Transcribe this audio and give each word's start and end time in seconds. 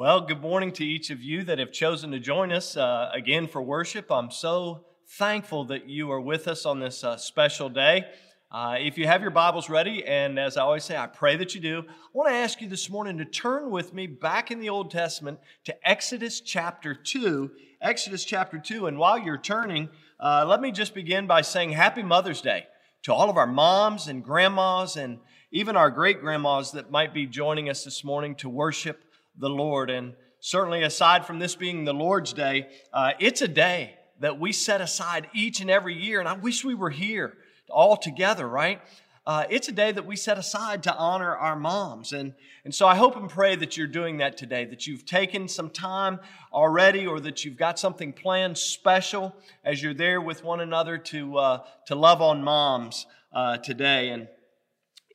Well, 0.00 0.20
good 0.20 0.40
morning 0.40 0.70
to 0.74 0.84
each 0.84 1.10
of 1.10 1.20
you 1.24 1.42
that 1.42 1.58
have 1.58 1.72
chosen 1.72 2.12
to 2.12 2.20
join 2.20 2.52
us 2.52 2.76
uh, 2.76 3.10
again 3.12 3.48
for 3.48 3.60
worship. 3.60 4.12
I'm 4.12 4.30
so 4.30 4.84
thankful 5.08 5.64
that 5.64 5.88
you 5.88 6.12
are 6.12 6.20
with 6.20 6.46
us 6.46 6.64
on 6.64 6.78
this 6.78 7.02
uh, 7.02 7.16
special 7.16 7.68
day. 7.68 8.04
Uh, 8.48 8.76
if 8.78 8.96
you 8.96 9.08
have 9.08 9.22
your 9.22 9.32
Bibles 9.32 9.68
ready, 9.68 10.04
and 10.06 10.38
as 10.38 10.56
I 10.56 10.62
always 10.62 10.84
say, 10.84 10.96
I 10.96 11.08
pray 11.08 11.34
that 11.38 11.52
you 11.52 11.60
do, 11.60 11.82
I 11.88 11.92
want 12.12 12.28
to 12.28 12.36
ask 12.36 12.60
you 12.60 12.68
this 12.68 12.88
morning 12.88 13.18
to 13.18 13.24
turn 13.24 13.72
with 13.72 13.92
me 13.92 14.06
back 14.06 14.52
in 14.52 14.60
the 14.60 14.68
Old 14.68 14.92
Testament 14.92 15.40
to 15.64 15.74
Exodus 15.82 16.40
chapter 16.42 16.94
2. 16.94 17.50
Exodus 17.82 18.24
chapter 18.24 18.60
2. 18.60 18.86
And 18.86 18.98
while 18.98 19.18
you're 19.18 19.36
turning, 19.36 19.88
uh, 20.20 20.44
let 20.46 20.60
me 20.60 20.70
just 20.70 20.94
begin 20.94 21.26
by 21.26 21.40
saying 21.40 21.72
Happy 21.72 22.04
Mother's 22.04 22.40
Day 22.40 22.66
to 23.02 23.12
all 23.12 23.28
of 23.28 23.36
our 23.36 23.48
moms 23.48 24.06
and 24.06 24.22
grandmas 24.22 24.96
and 24.96 25.18
even 25.50 25.74
our 25.74 25.90
great 25.90 26.20
grandmas 26.20 26.70
that 26.70 26.92
might 26.92 27.12
be 27.12 27.26
joining 27.26 27.68
us 27.68 27.82
this 27.82 28.04
morning 28.04 28.36
to 28.36 28.48
worship 28.48 29.02
the 29.38 29.50
Lord. 29.50 29.90
And 29.90 30.14
certainly, 30.40 30.82
aside 30.82 31.26
from 31.26 31.38
this 31.38 31.54
being 31.54 31.84
the 31.84 31.92
Lord's 31.92 32.32
Day, 32.32 32.68
uh, 32.92 33.12
it's 33.18 33.42
a 33.42 33.48
day 33.48 33.94
that 34.20 34.38
we 34.38 34.52
set 34.52 34.80
aside 34.80 35.28
each 35.34 35.60
and 35.60 35.70
every 35.70 35.94
year. 35.94 36.20
And 36.20 36.28
I 36.28 36.34
wish 36.34 36.64
we 36.64 36.74
were 36.74 36.90
here 36.90 37.34
all 37.70 37.96
together, 37.96 38.48
right? 38.48 38.80
Uh, 39.28 39.44
it's 39.50 39.68
a 39.68 39.72
day 39.72 39.92
that 39.92 40.06
we 40.06 40.16
set 40.16 40.38
aside 40.38 40.82
to 40.82 40.96
honor 40.96 41.36
our 41.36 41.54
moms. 41.54 42.14
And, 42.14 42.32
and 42.64 42.74
so 42.74 42.88
I 42.88 42.96
hope 42.96 43.14
and 43.14 43.28
pray 43.28 43.56
that 43.56 43.76
you're 43.76 43.86
doing 43.86 44.16
that 44.18 44.38
today, 44.38 44.64
that 44.64 44.86
you've 44.86 45.04
taken 45.04 45.48
some 45.48 45.68
time 45.68 46.18
already 46.50 47.06
or 47.06 47.20
that 47.20 47.44
you've 47.44 47.58
got 47.58 47.78
something 47.78 48.14
planned 48.14 48.56
special 48.56 49.36
as 49.62 49.82
you're 49.82 49.92
there 49.92 50.22
with 50.22 50.42
one 50.44 50.60
another 50.60 50.96
to, 50.96 51.36
uh, 51.36 51.58
to 51.88 51.94
love 51.94 52.22
on 52.22 52.42
moms 52.42 53.04
uh, 53.34 53.58
today. 53.58 54.08
And 54.08 54.28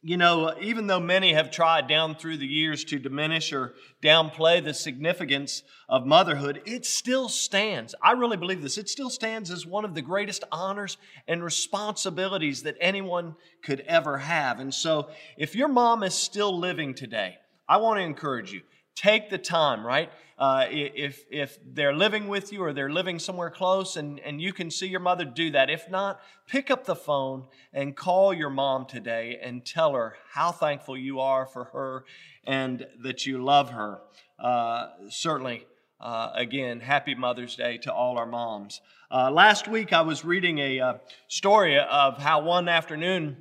you 0.05 0.17
know, 0.17 0.53
even 0.61 0.87
though 0.87 0.99
many 0.99 1.31
have 1.31 1.49
tried 1.49 1.87
down 1.87 2.15
through 2.15 2.35
the 2.35 2.45
years 2.45 2.83
to 2.85 2.99
diminish 2.99 3.53
or 3.53 3.73
downplay 4.03 4.61
the 4.61 4.73
significance 4.73 5.63
of 5.87 6.05
motherhood, 6.05 6.61
it 6.65 6.85
still 6.85 7.29
stands. 7.29 7.95
I 8.03 8.11
really 8.11 8.35
believe 8.35 8.61
this. 8.61 8.77
It 8.77 8.89
still 8.89 9.09
stands 9.09 9.49
as 9.49 9.65
one 9.65 9.85
of 9.85 9.95
the 9.95 10.01
greatest 10.01 10.43
honors 10.51 10.97
and 11.25 11.41
responsibilities 11.41 12.63
that 12.63 12.75
anyone 12.81 13.35
could 13.63 13.79
ever 13.87 14.17
have. 14.17 14.59
And 14.59 14.73
so, 14.73 15.09
if 15.37 15.55
your 15.55 15.69
mom 15.69 16.03
is 16.03 16.13
still 16.13 16.59
living 16.59 16.93
today, 16.93 17.37
I 17.69 17.77
want 17.77 17.97
to 17.99 18.03
encourage 18.03 18.51
you 18.51 18.61
take 18.95 19.29
the 19.29 19.37
time, 19.37 19.85
right? 19.85 20.09
Uh, 20.37 20.65
if, 20.69 21.25
if 21.29 21.59
they're 21.65 21.95
living 21.95 22.27
with 22.27 22.51
you 22.51 22.63
or 22.63 22.73
they're 22.73 22.89
living 22.89 23.19
somewhere 23.19 23.49
close 23.49 23.95
and, 23.95 24.19
and 24.21 24.41
you 24.41 24.51
can 24.51 24.71
see 24.71 24.87
your 24.87 24.99
mother, 24.99 25.23
do 25.23 25.51
that. 25.51 25.69
If 25.69 25.89
not, 25.89 26.19
pick 26.47 26.71
up 26.71 26.85
the 26.85 26.95
phone 26.95 27.45
and 27.71 27.95
call 27.95 28.33
your 28.33 28.49
mom 28.49 28.85
today 28.85 29.39
and 29.41 29.65
tell 29.65 29.93
her 29.93 30.15
how 30.31 30.51
thankful 30.51 30.97
you 30.97 31.19
are 31.19 31.45
for 31.45 31.65
her 31.65 32.05
and 32.45 32.85
that 33.03 33.25
you 33.25 33.43
love 33.43 33.69
her. 33.69 34.01
Uh, 34.39 34.87
certainly, 35.09 35.65
uh, 36.01 36.31
again, 36.33 36.79
happy 36.81 37.15
Mother's 37.15 37.55
Day 37.55 37.77
to 37.77 37.93
all 37.93 38.17
our 38.17 38.25
moms. 38.25 38.81
Uh, 39.09 39.29
last 39.31 39.67
week, 39.67 39.93
I 39.93 40.01
was 40.01 40.25
reading 40.25 40.57
a 40.57 40.79
uh, 40.79 40.93
story 41.27 41.79
of 41.79 42.17
how 42.17 42.41
one 42.41 42.67
afternoon 42.67 43.37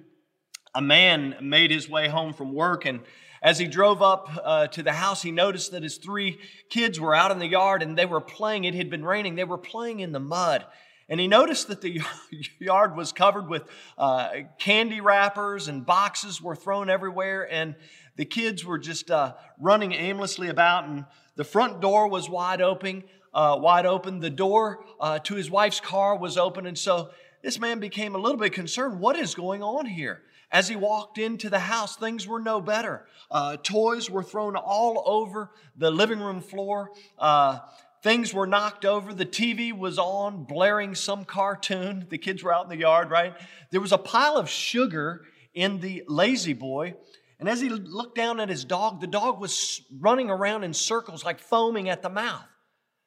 a 0.75 0.83
man 0.83 1.37
made 1.41 1.71
his 1.71 1.89
way 1.89 2.09
home 2.09 2.33
from 2.33 2.53
work 2.53 2.85
and 2.85 3.01
as 3.43 3.59
he 3.59 3.67
drove 3.67 4.01
up 4.01 4.31
uh, 4.45 4.67
to 4.69 4.83
the 4.85 4.93
house, 4.93 5.23
he 5.23 5.33
noticed 5.33 5.73
that 5.73 5.83
his 5.83 5.99
three 5.99 6.39
kids 6.71 7.01
were 7.01 7.15
out 7.15 7.33
in 7.33 7.41
the 7.41 7.49
yard 7.49 7.83
and 7.83 7.99
they 7.99 8.07
were 8.07 8.21
playing. 8.21 8.65
It 8.65 8.75
had 8.75 8.89
been 8.89 9.05
raining. 9.05 9.35
They 9.35 9.45
were 9.45 9.59
playing 9.59 9.99
in 10.01 10.13
the 10.13 10.21
mud. 10.21 10.65
And 11.09 11.19
he 11.19 11.27
noticed 11.27 11.67
that 11.69 11.81
the 11.81 12.01
yard 12.61 12.97
was 12.97 13.13
covered 13.13 13.49
with 13.49 13.65
uh, 13.99 14.31
candy 14.59 15.01
wrappers 15.01 15.67
and 15.67 15.85
boxes 15.85 16.41
were 16.41 16.55
thrown 16.55 16.89
everywhere. 16.89 17.53
And 17.53 17.75
the 18.15 18.25
kids 18.25 18.65
were 18.65 18.79
just 18.79 19.11
uh, 19.11 19.35
running 19.59 19.93
aimlessly 19.93 20.49
about. 20.49 20.85
And 20.85 21.05
the 21.35 21.45
front 21.45 21.81
door 21.81 22.07
was 22.07 22.31
wide 22.31 22.63
open. 22.63 23.03
Uh, 23.35 23.59
wide 23.61 23.87
open. 23.87 24.21
The 24.21 24.31
door 24.31 24.85
uh, 25.01 25.19
to 25.19 25.35
his 25.35 25.51
wife's 25.51 25.81
car 25.81 26.17
was 26.17 26.39
open. 26.39 26.65
And 26.65 26.79
so 26.79 27.11
this 27.43 27.59
man 27.59 27.81
became 27.81 28.15
a 28.15 28.19
little 28.19 28.39
bit 28.39 28.53
concerned. 28.53 29.01
What 29.01 29.19
is 29.19 29.35
going 29.35 29.65
on 29.65 29.87
here? 29.87 30.23
As 30.53 30.69
he 30.69 30.77
walked 30.77 31.17
into 31.17 31.49
the 31.49 31.59
house, 31.59 31.97
things 31.97 32.29
were 32.29 32.39
no 32.39 32.61
better. 32.61 33.07
Uh, 33.31 33.57
toys 33.57 34.11
were 34.11 34.23
thrown 34.23 34.55
all 34.55 35.03
over 35.07 35.51
the 35.77 35.91
living 35.91 36.21
room 36.21 36.43
floor. 36.43 36.91
Uh, 37.19 37.61
things 38.03 38.35
were 38.35 38.47
knocked 38.47 38.85
over. 38.85 39.15
The 39.15 39.25
TV 39.25 39.73
was 39.73 39.99
on, 39.99 40.45
blaring 40.45 40.95
some 40.95 41.25
cartoon. 41.25 42.07
The 42.11 42.19
kids 42.19 42.43
were 42.43 42.55
out 42.55 42.65
in 42.65 42.71
the 42.71 42.77
yard, 42.77 43.11
right? 43.11 43.35
There 43.71 43.81
was 43.81 43.93
a 43.93 43.99
pile 43.99 44.37
of 44.37 44.51
sugar 44.51 45.25
in 45.55 45.81
the 45.81 46.05
La-Z-Boy. 46.07 46.97
And 47.41 47.49
as 47.49 47.63
he 47.63 47.71
looked 47.71 48.15
down 48.15 48.39
at 48.39 48.51
his 48.51 48.67
dog, 48.67 49.01
the 49.01 49.07
dog 49.07 49.41
was 49.41 49.81
running 49.99 50.29
around 50.29 50.65
in 50.65 50.75
circles, 50.75 51.25
like 51.25 51.41
foaming 51.41 51.89
at 51.89 52.03
the 52.03 52.11
mouth. 52.11 52.47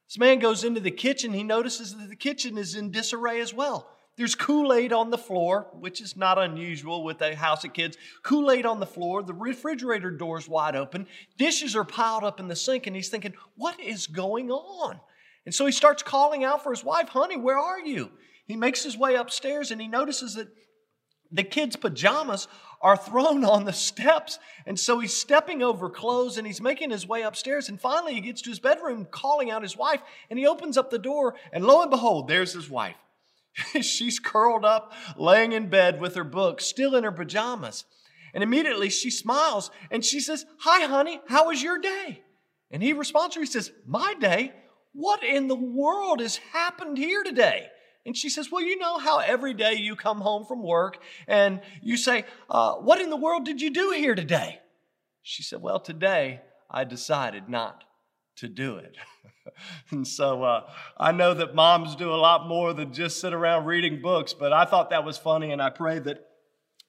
This 0.07 0.17
man 0.17 0.39
goes 0.39 0.63
into 0.63 0.81
the 0.81 0.91
kitchen. 0.91 1.31
He 1.31 1.43
notices 1.43 1.95
that 1.95 2.09
the 2.09 2.15
kitchen 2.15 2.57
is 2.57 2.75
in 2.75 2.89
disarray 2.89 3.39
as 3.39 3.53
well. 3.53 3.94
There's 4.17 4.35
Kool 4.35 4.73
Aid 4.73 4.93
on 4.93 5.09
the 5.09 5.17
floor, 5.17 5.67
which 5.73 5.99
is 5.99 6.15
not 6.15 6.37
unusual 6.37 7.03
with 7.03 7.21
a 7.21 7.35
house 7.35 7.65
of 7.65 7.73
kids. 7.73 7.97
Kool 8.23 8.49
Aid 8.49 8.65
on 8.65 8.79
the 8.79 8.85
floor, 8.85 9.21
the 9.21 9.33
refrigerator 9.33 10.09
door's 10.09 10.47
wide 10.47 10.75
open, 10.75 11.07
dishes 11.37 11.75
are 11.75 11.83
piled 11.83 12.23
up 12.23 12.39
in 12.39 12.47
the 12.47 12.55
sink, 12.55 12.87
and 12.87 12.95
he's 12.95 13.09
thinking, 13.09 13.33
What 13.55 13.79
is 13.79 14.07
going 14.07 14.51
on? 14.51 14.99
And 15.45 15.53
so 15.53 15.65
he 15.65 15.71
starts 15.71 16.01
calling 16.01 16.43
out 16.43 16.63
for 16.63 16.71
his 16.71 16.83
wife, 16.83 17.09
Honey, 17.09 17.37
where 17.37 17.57
are 17.57 17.79
you? 17.79 18.11
He 18.45 18.55
makes 18.55 18.83
his 18.83 18.97
way 18.97 19.15
upstairs 19.15 19.71
and 19.71 19.81
he 19.81 19.87
notices 19.87 20.35
that 20.35 20.47
the 21.31 21.43
kids' 21.43 21.75
pajamas 21.75 22.47
are 22.81 22.95
thrown 22.95 23.43
on 23.43 23.65
the 23.65 23.73
steps. 23.73 24.39
And 24.65 24.79
so 24.79 24.99
he's 24.99 25.13
stepping 25.13 25.61
over 25.63 25.89
clothes 25.89 26.37
and 26.37 26.45
he's 26.45 26.61
making 26.61 26.91
his 26.91 27.07
way 27.07 27.23
upstairs. 27.23 27.67
And 27.67 27.81
finally, 27.81 28.13
he 28.13 28.21
gets 28.21 28.41
to 28.43 28.49
his 28.49 28.59
bedroom 28.59 29.07
calling 29.09 29.49
out 29.49 29.63
his 29.63 29.75
wife. 29.75 30.01
And 30.29 30.37
he 30.37 30.47
opens 30.47 30.77
up 30.77 30.91
the 30.91 30.99
door, 30.99 31.35
and 31.51 31.65
lo 31.65 31.81
and 31.81 31.89
behold, 31.89 32.27
there's 32.27 32.53
his 32.53 32.69
wife. 32.69 32.95
She's 33.81 34.19
curled 34.19 34.65
up, 34.65 34.93
laying 35.15 35.51
in 35.51 35.69
bed 35.69 35.99
with 35.99 36.15
her 36.15 36.23
book, 36.23 36.61
still 36.61 36.95
in 36.95 37.03
her 37.03 37.11
pajamas. 37.11 37.85
And 38.33 38.43
immediately 38.43 38.89
she 38.89 39.09
smiles 39.09 39.71
and 39.89 40.03
she 40.03 40.19
says, 40.19 40.45
Hi, 40.59 40.85
honey, 40.85 41.21
how 41.27 41.47
was 41.47 41.63
your 41.63 41.79
day? 41.79 42.21
And 42.69 42.83
he 42.83 42.93
responds 42.93 43.35
to 43.35 43.39
her, 43.39 43.45
he 43.45 43.51
says, 43.51 43.71
My 43.85 44.13
day? 44.19 44.53
What 44.93 45.23
in 45.23 45.47
the 45.47 45.55
world 45.55 46.21
has 46.21 46.37
happened 46.37 46.97
here 46.97 47.23
today? 47.23 47.67
And 48.05 48.15
she 48.15 48.29
says, 48.29 48.51
Well, 48.51 48.61
you 48.61 48.77
know 48.77 48.97
how 48.97 49.19
every 49.19 49.53
day 49.53 49.75
you 49.75 49.95
come 49.95 50.21
home 50.21 50.45
from 50.45 50.63
work 50.63 50.97
and 51.27 51.61
you 51.81 51.97
say, 51.97 52.25
uh, 52.49 52.75
What 52.75 53.01
in 53.01 53.09
the 53.09 53.15
world 53.15 53.45
did 53.45 53.61
you 53.61 53.69
do 53.69 53.91
here 53.91 54.15
today? 54.15 54.59
She 55.21 55.43
said, 55.43 55.61
Well, 55.61 55.79
today 55.79 56.41
I 56.69 56.83
decided 56.83 57.47
not 57.47 57.85
to 58.37 58.47
do 58.47 58.77
it. 58.77 58.95
and 59.91 60.07
so 60.07 60.43
uh, 60.43 60.69
I 60.97 61.11
know 61.11 61.33
that 61.33 61.55
moms 61.55 61.95
do 61.95 62.13
a 62.13 62.15
lot 62.15 62.47
more 62.47 62.73
than 62.73 62.93
just 62.93 63.19
sit 63.19 63.33
around 63.33 63.65
reading 63.65 64.01
books, 64.01 64.33
but 64.33 64.53
I 64.53 64.65
thought 64.65 64.89
that 64.89 65.05
was 65.05 65.17
funny, 65.17 65.51
and 65.51 65.61
I 65.61 65.69
pray 65.69 65.99
that 65.99 66.25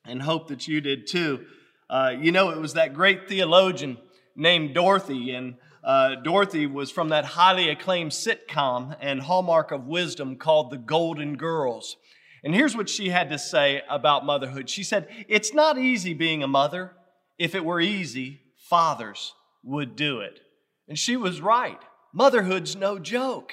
and 0.05 0.23
hope 0.23 0.49
that 0.49 0.69
you 0.69 0.81
did 0.81 1.07
too. 1.07 1.45
Uh, 1.89 2.13
you 2.19 2.33
know, 2.33 2.51
it 2.51 2.59
was 2.59 2.75
that 2.75 2.95
great 2.95 3.29
theologian 3.29 3.99
named 4.35 4.75
Dorothy, 4.75 5.33
and 5.33 5.57
uh, 5.85 6.17
Dorothy 6.17 6.67
was 6.67 6.91
from 6.91 7.11
that 7.11 7.25
highly 7.25 7.69
acclaimed 7.69 8.11
sitcom 8.11 8.97
and 9.01 9.21
hallmark 9.21 9.71
of 9.71 9.87
wisdom 9.87 10.37
called 10.37 10.71
The 10.71 10.79
Golden 10.79 11.37
Girls. 11.37 11.97
And 12.43 12.55
here's 12.55 12.77
what 12.77 12.89
she 12.89 13.09
had 13.09 13.31
to 13.31 13.39
say 13.39 13.83
about 13.89 14.25
motherhood. 14.25 14.69
She 14.69 14.83
said, 14.83 15.09
It's 15.29 15.53
not 15.53 15.79
easy 15.79 16.15
being 16.15 16.43
a 16.43 16.49
mother. 16.49 16.93
If 17.39 17.55
it 17.55 17.65
were 17.65 17.81
easy, 17.81 18.41
fathers 18.57 19.35
would 19.63 19.97
do 19.97 20.21
it. 20.21 20.41
And 20.89 20.99
she 20.99 21.17
was 21.17 21.41
right. 21.41 21.81
Motherhood's 22.13 22.77
no 22.77 22.99
joke. 22.99 23.53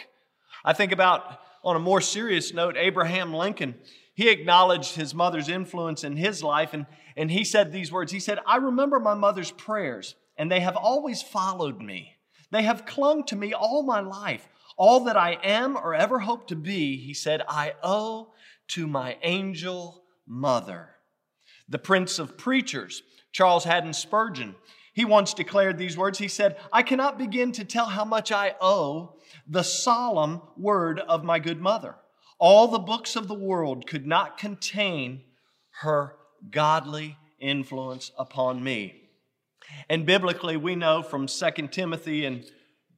I 0.64 0.74
think 0.74 0.92
about, 0.92 1.40
on 1.64 1.76
a 1.76 1.80
more 1.80 2.02
serious 2.02 2.54
note, 2.54 2.78
Abraham 2.78 3.34
Lincoln. 3.34 3.76
He 4.14 4.30
acknowledged 4.30 4.96
his 4.96 5.14
mother's 5.14 5.50
influence 5.50 6.04
in 6.04 6.18
his 6.18 6.44
life, 6.44 6.74
and, 6.74 6.86
and 7.18 7.32
he 7.32 7.44
said 7.44 7.72
these 7.72 7.92
words 7.92 8.12
He 8.12 8.20
said, 8.20 8.40
I 8.46 8.58
remember 8.58 9.00
my 9.00 9.16
mother's 9.16 9.52
prayers, 9.52 10.16
and 10.38 10.52
they 10.52 10.60
have 10.60 10.76
always 10.76 11.22
followed 11.22 11.82
me. 11.82 12.18
They 12.52 12.64
have 12.64 12.86
clung 12.86 13.24
to 13.26 13.36
me 13.36 13.54
all 13.54 13.84
my 13.84 14.00
life. 14.00 14.48
All 14.78 15.02
that 15.02 15.18
I 15.18 15.38
am 15.44 15.76
or 15.76 15.94
ever 15.94 16.20
hope 16.20 16.48
to 16.48 16.56
be, 16.56 16.98
he 16.98 17.14
said, 17.14 17.42
I 17.48 17.74
owe 17.84 18.34
to 18.70 18.88
my 18.88 19.18
angel 19.22 20.04
mother. 20.28 20.90
The 21.68 21.80
Prince 21.80 22.20
of 22.20 22.38
Preachers, 22.38 23.04
Charles 23.32 23.64
Haddon 23.64 23.94
Spurgeon, 23.94 24.56
he 24.94 25.06
once 25.06 25.34
declared 25.34 25.78
these 25.78 25.98
words. 25.98 26.20
He 26.20 26.28
said, 26.28 26.58
I 26.72 26.84
cannot 26.84 27.18
begin 27.18 27.52
to 27.54 27.66
tell 27.66 27.88
how 27.88 28.06
much 28.06 28.32
I 28.32 28.56
owe 28.62 29.16
the 29.48 29.64
solemn 29.64 30.42
word 30.56 31.00
of 31.00 31.24
my 31.24 31.40
good 31.40 31.60
mother. 31.60 31.96
All 32.40 32.68
the 32.68 32.80
books 32.80 33.16
of 33.16 33.28
the 33.28 33.34
world 33.34 33.88
could 33.88 34.06
not 34.06 34.38
contain 34.38 35.24
her 35.82 36.16
godly 36.52 37.18
influence 37.40 38.12
upon 38.18 38.64
me. 38.64 39.10
And 39.90 40.06
biblically, 40.06 40.58
we 40.58 40.76
know 40.76 41.02
from 41.02 41.28
2 41.28 41.68
Timothy 41.72 42.26
and 42.26 42.44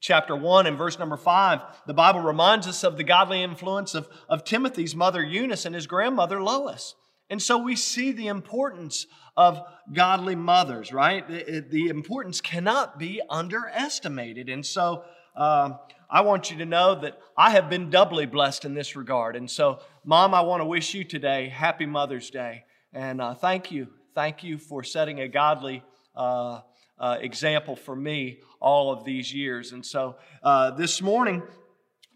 chapter 0.01 0.35
1 0.35 0.67
and 0.67 0.77
verse 0.77 0.99
number 0.99 1.17
5, 1.17 1.61
the 1.87 1.93
Bible 1.93 2.21
reminds 2.21 2.67
us 2.67 2.83
of 2.83 2.97
the 2.97 3.03
godly 3.03 3.41
influence 3.41 3.95
of, 3.95 4.09
of 4.27 4.43
Timothy's 4.43 4.95
mother 4.95 5.23
Eunice 5.23 5.65
and 5.65 5.73
his 5.73 5.87
grandmother 5.87 6.41
Lois. 6.43 6.95
And 7.29 7.41
so 7.41 7.57
we 7.57 7.75
see 7.75 8.11
the 8.11 8.27
importance 8.27 9.07
of 9.35 9.61
godly 9.91 10.35
mothers, 10.35 10.93
right? 10.93 11.27
The, 11.27 11.65
the 11.69 11.87
importance 11.87 12.39
cannot 12.39 12.99
be 12.99 13.21
underestimated. 13.29 14.49
And 14.49 14.65
so 14.65 15.03
uh, 15.35 15.71
I 16.09 16.21
want 16.21 16.51
you 16.51 16.57
to 16.57 16.65
know 16.65 16.95
that 17.01 17.19
I 17.37 17.49
have 17.51 17.69
been 17.69 17.89
doubly 17.89 18.25
blessed 18.25 18.63
in 18.63 18.73
this 18.73 18.95
regard. 18.95 19.35
And 19.35 19.49
so, 19.49 19.79
Mom, 20.03 20.33
I 20.33 20.41
want 20.41 20.61
to 20.61 20.65
wish 20.65 20.93
you 20.93 21.03
today 21.03 21.49
happy 21.49 21.85
Mother's 21.85 22.29
Day. 22.29 22.63
And 22.93 23.19
uh, 23.19 23.33
thank 23.33 23.71
you. 23.71 23.87
Thank 24.13 24.43
you 24.43 24.57
for 24.57 24.83
setting 24.83 25.19
a 25.19 25.27
godly 25.27 25.83
uh, 26.15 26.61
uh 26.97 27.17
example 27.19 27.75
for 27.75 27.93
me 27.93 28.39
all 28.61 28.93
of 28.93 29.03
these 29.03 29.33
years. 29.33 29.73
And 29.73 29.85
so 29.85 30.15
uh, 30.41 30.71
this 30.71 31.01
morning, 31.01 31.43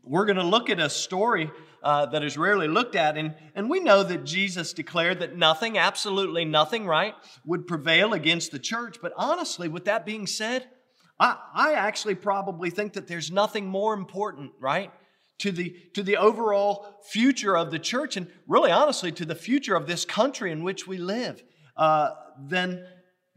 we're 0.03 0.25
going 0.25 0.37
to 0.37 0.43
look 0.43 0.69
at 0.69 0.79
a 0.79 0.89
story 0.89 1.51
uh, 1.83 2.05
that 2.07 2.23
is 2.23 2.37
rarely 2.37 2.67
looked 2.67 2.95
at. 2.95 3.17
And, 3.17 3.35
and 3.55 3.69
we 3.69 3.79
know 3.79 4.03
that 4.03 4.25
Jesus 4.25 4.73
declared 4.73 5.19
that 5.19 5.35
nothing, 5.35 5.77
absolutely 5.77 6.45
nothing, 6.45 6.85
right, 6.85 7.13
would 7.45 7.67
prevail 7.67 8.13
against 8.13 8.51
the 8.51 8.59
church. 8.59 8.97
But 9.01 9.13
honestly, 9.15 9.67
with 9.67 9.85
that 9.85 10.05
being 10.05 10.27
said, 10.27 10.67
I, 11.19 11.37
I 11.53 11.73
actually 11.73 12.15
probably 12.15 12.69
think 12.69 12.93
that 12.93 13.07
there's 13.07 13.31
nothing 13.31 13.67
more 13.67 13.93
important, 13.93 14.51
right? 14.59 14.91
To 15.39 15.51
the, 15.51 15.75
to 15.93 16.03
the 16.03 16.17
overall 16.17 17.01
future 17.09 17.55
of 17.57 17.71
the 17.71 17.79
church 17.79 18.17
and 18.17 18.27
really 18.47 18.71
honestly 18.71 19.11
to 19.13 19.25
the 19.25 19.35
future 19.35 19.75
of 19.75 19.87
this 19.87 20.03
country 20.03 20.51
in 20.51 20.63
which 20.63 20.85
we 20.85 20.97
live 20.97 21.41
uh, 21.77 22.09
than 22.37 22.85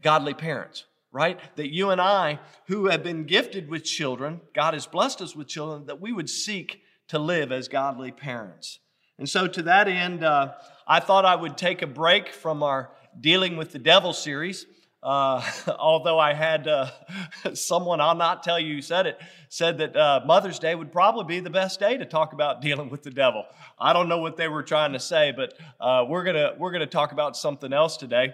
godly 0.01 0.33
parents 0.33 0.85
right? 1.13 1.39
That 1.55 1.71
you 1.71 1.91
and 1.91 2.01
I, 2.01 2.39
who 2.67 2.87
have 2.87 3.03
been 3.03 3.25
gifted 3.25 3.69
with 3.69 3.85
children, 3.85 4.41
God 4.53 4.73
has 4.73 4.87
blessed 4.87 5.21
us 5.21 5.35
with 5.35 5.47
children, 5.47 5.85
that 5.85 6.01
we 6.01 6.11
would 6.11 6.29
seek 6.29 6.81
to 7.09 7.19
live 7.19 7.51
as 7.51 7.67
godly 7.67 8.11
parents. 8.11 8.79
And 9.19 9.29
so, 9.29 9.47
to 9.47 9.61
that 9.63 9.87
end, 9.87 10.23
uh, 10.23 10.53
I 10.87 10.99
thought 10.99 11.25
I 11.25 11.35
would 11.35 11.57
take 11.57 11.81
a 11.81 11.87
break 11.87 12.29
from 12.29 12.63
our 12.63 12.91
Dealing 13.19 13.57
with 13.57 13.71
the 13.71 13.79
Devil 13.79 14.11
series. 14.11 14.65
Uh, 15.03 15.43
although 15.79 16.17
I 16.17 16.33
had 16.33 16.67
uh, 16.67 16.89
someone, 17.53 18.01
I'll 18.01 18.15
not 18.15 18.41
tell 18.41 18.59
you 18.59 18.75
who 18.75 18.81
said 18.81 19.05
it, 19.05 19.21
said 19.49 19.77
that 19.79 19.95
uh, 19.95 20.21
Mother's 20.25 20.57
Day 20.57 20.73
would 20.73 20.91
probably 20.91 21.25
be 21.35 21.39
the 21.41 21.49
best 21.49 21.79
day 21.79 21.97
to 21.97 22.05
talk 22.05 22.33
about 22.33 22.61
dealing 22.61 22.89
with 22.89 23.03
the 23.03 23.11
devil. 23.11 23.45
I 23.77 23.93
don't 23.93 24.09
know 24.09 24.17
what 24.17 24.37
they 24.37 24.47
were 24.47 24.63
trying 24.63 24.93
to 24.93 24.99
say, 24.99 25.31
but 25.31 25.53
uh, 25.79 26.05
we're 26.07 26.23
gonna 26.23 26.53
we're 26.57 26.71
gonna 26.71 26.87
talk 26.87 27.11
about 27.11 27.37
something 27.37 27.71
else 27.71 27.97
today. 27.97 28.33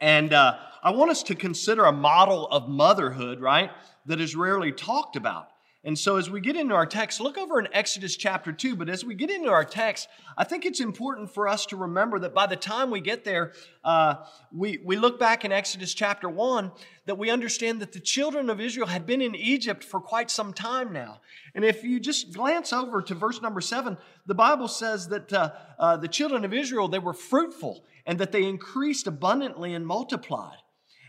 And 0.00 0.34
uh, 0.34 0.58
I 0.82 0.90
want 0.90 1.10
us 1.10 1.22
to 1.24 1.34
consider 1.34 1.84
a 1.84 1.92
model 1.92 2.46
of 2.48 2.68
motherhood, 2.68 3.40
right, 3.40 3.70
that 4.06 4.20
is 4.20 4.36
rarely 4.36 4.72
talked 4.72 5.16
about. 5.16 5.48
And 5.86 5.96
so, 5.96 6.16
as 6.16 6.28
we 6.28 6.40
get 6.40 6.56
into 6.56 6.74
our 6.74 6.84
text, 6.84 7.20
look 7.20 7.38
over 7.38 7.60
in 7.60 7.68
Exodus 7.72 8.16
chapter 8.16 8.50
2. 8.50 8.74
But 8.74 8.88
as 8.88 9.04
we 9.04 9.14
get 9.14 9.30
into 9.30 9.50
our 9.50 9.64
text, 9.64 10.08
I 10.36 10.42
think 10.42 10.66
it's 10.66 10.80
important 10.80 11.32
for 11.32 11.46
us 11.46 11.64
to 11.66 11.76
remember 11.76 12.18
that 12.18 12.34
by 12.34 12.48
the 12.48 12.56
time 12.56 12.90
we 12.90 13.00
get 13.00 13.22
there, 13.22 13.52
uh, 13.84 14.16
we, 14.52 14.80
we 14.84 14.96
look 14.96 15.20
back 15.20 15.44
in 15.44 15.52
Exodus 15.52 15.94
chapter 15.94 16.28
1, 16.28 16.72
that 17.04 17.16
we 17.16 17.30
understand 17.30 17.80
that 17.82 17.92
the 17.92 18.00
children 18.00 18.50
of 18.50 18.60
Israel 18.60 18.88
had 18.88 19.06
been 19.06 19.22
in 19.22 19.36
Egypt 19.36 19.84
for 19.84 20.00
quite 20.00 20.28
some 20.28 20.52
time 20.52 20.92
now. 20.92 21.20
And 21.54 21.64
if 21.64 21.84
you 21.84 22.00
just 22.00 22.32
glance 22.32 22.72
over 22.72 23.00
to 23.02 23.14
verse 23.14 23.40
number 23.40 23.60
7, 23.60 23.96
the 24.26 24.34
Bible 24.34 24.66
says 24.66 25.06
that 25.10 25.32
uh, 25.32 25.52
uh, 25.78 25.96
the 25.98 26.08
children 26.08 26.44
of 26.44 26.52
Israel, 26.52 26.88
they 26.88 26.98
were 26.98 27.14
fruitful 27.14 27.84
and 28.04 28.18
that 28.18 28.32
they 28.32 28.42
increased 28.42 29.06
abundantly 29.06 29.72
and 29.72 29.86
multiplied. 29.86 30.58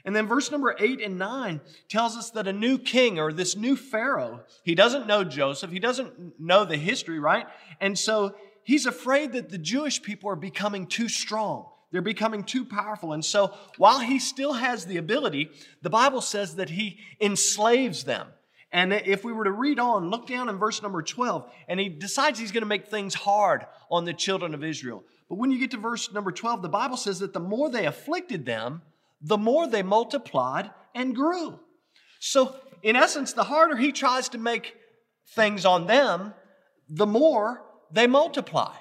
And 0.07 0.15
then 0.15 0.25
verse 0.25 0.49
number 0.51 0.73
eight 0.79 1.01
and 1.01 1.19
nine 1.19 1.59
tells 1.89 2.15
us 2.15 2.29
that 2.29 2.47
a 2.47 2.53
new 2.53 2.77
king 2.77 3.19
or 3.19 3.33
this 3.33 3.57
new 3.57 3.75
Pharaoh, 3.75 4.39
he 4.63 4.73
doesn't 4.73 5.05
know 5.05 5.25
Joseph, 5.25 5.69
he 5.69 5.79
doesn't 5.79 6.39
know 6.39 6.63
the 6.63 6.77
history, 6.77 7.19
right? 7.19 7.45
And 7.81 7.99
so 7.99 8.33
he's 8.63 8.85
afraid 8.85 9.33
that 9.33 9.49
the 9.49 9.57
Jewish 9.57 10.01
people 10.01 10.29
are 10.29 10.37
becoming 10.37 10.87
too 10.87 11.09
strong. 11.09 11.65
They're 11.91 12.01
becoming 12.01 12.45
too 12.45 12.63
powerful. 12.63 13.11
And 13.11 13.23
so 13.23 13.53
while 13.75 13.99
he 13.99 14.17
still 14.17 14.53
has 14.53 14.85
the 14.85 14.95
ability, 14.95 15.51
the 15.81 15.89
Bible 15.89 16.21
says 16.21 16.55
that 16.55 16.69
he 16.69 16.99
enslaves 17.19 18.05
them. 18.05 18.27
And 18.71 18.93
if 18.93 19.25
we 19.25 19.33
were 19.33 19.43
to 19.43 19.51
read 19.51 19.77
on, 19.77 20.09
look 20.09 20.25
down 20.25 20.47
in 20.47 20.57
verse 20.57 20.81
number 20.81 21.01
12, 21.01 21.51
and 21.67 21.81
he 21.81 21.89
decides 21.89 22.39
he's 22.39 22.53
going 22.53 22.61
to 22.61 22.67
make 22.67 22.87
things 22.87 23.13
hard 23.13 23.65
on 23.91 24.05
the 24.05 24.13
children 24.13 24.53
of 24.53 24.63
Israel. 24.63 25.03
But 25.27 25.35
when 25.35 25.51
you 25.51 25.59
get 25.59 25.71
to 25.71 25.77
verse 25.77 26.13
number 26.13 26.31
12, 26.31 26.61
the 26.61 26.69
Bible 26.69 26.95
says 26.95 27.19
that 27.19 27.33
the 27.33 27.41
more 27.41 27.69
they 27.69 27.85
afflicted 27.85 28.45
them, 28.45 28.83
the 29.21 29.37
more 29.37 29.67
they 29.67 29.83
multiplied 29.83 30.71
and 30.93 31.15
grew. 31.15 31.59
So, 32.19 32.55
in 32.83 32.95
essence, 32.95 33.33
the 33.33 33.43
harder 33.43 33.75
he 33.75 33.91
tries 33.91 34.29
to 34.29 34.37
make 34.37 34.75
things 35.35 35.65
on 35.65 35.87
them, 35.87 36.33
the 36.89 37.05
more 37.05 37.63
they 37.91 38.07
multiply. 38.07 38.73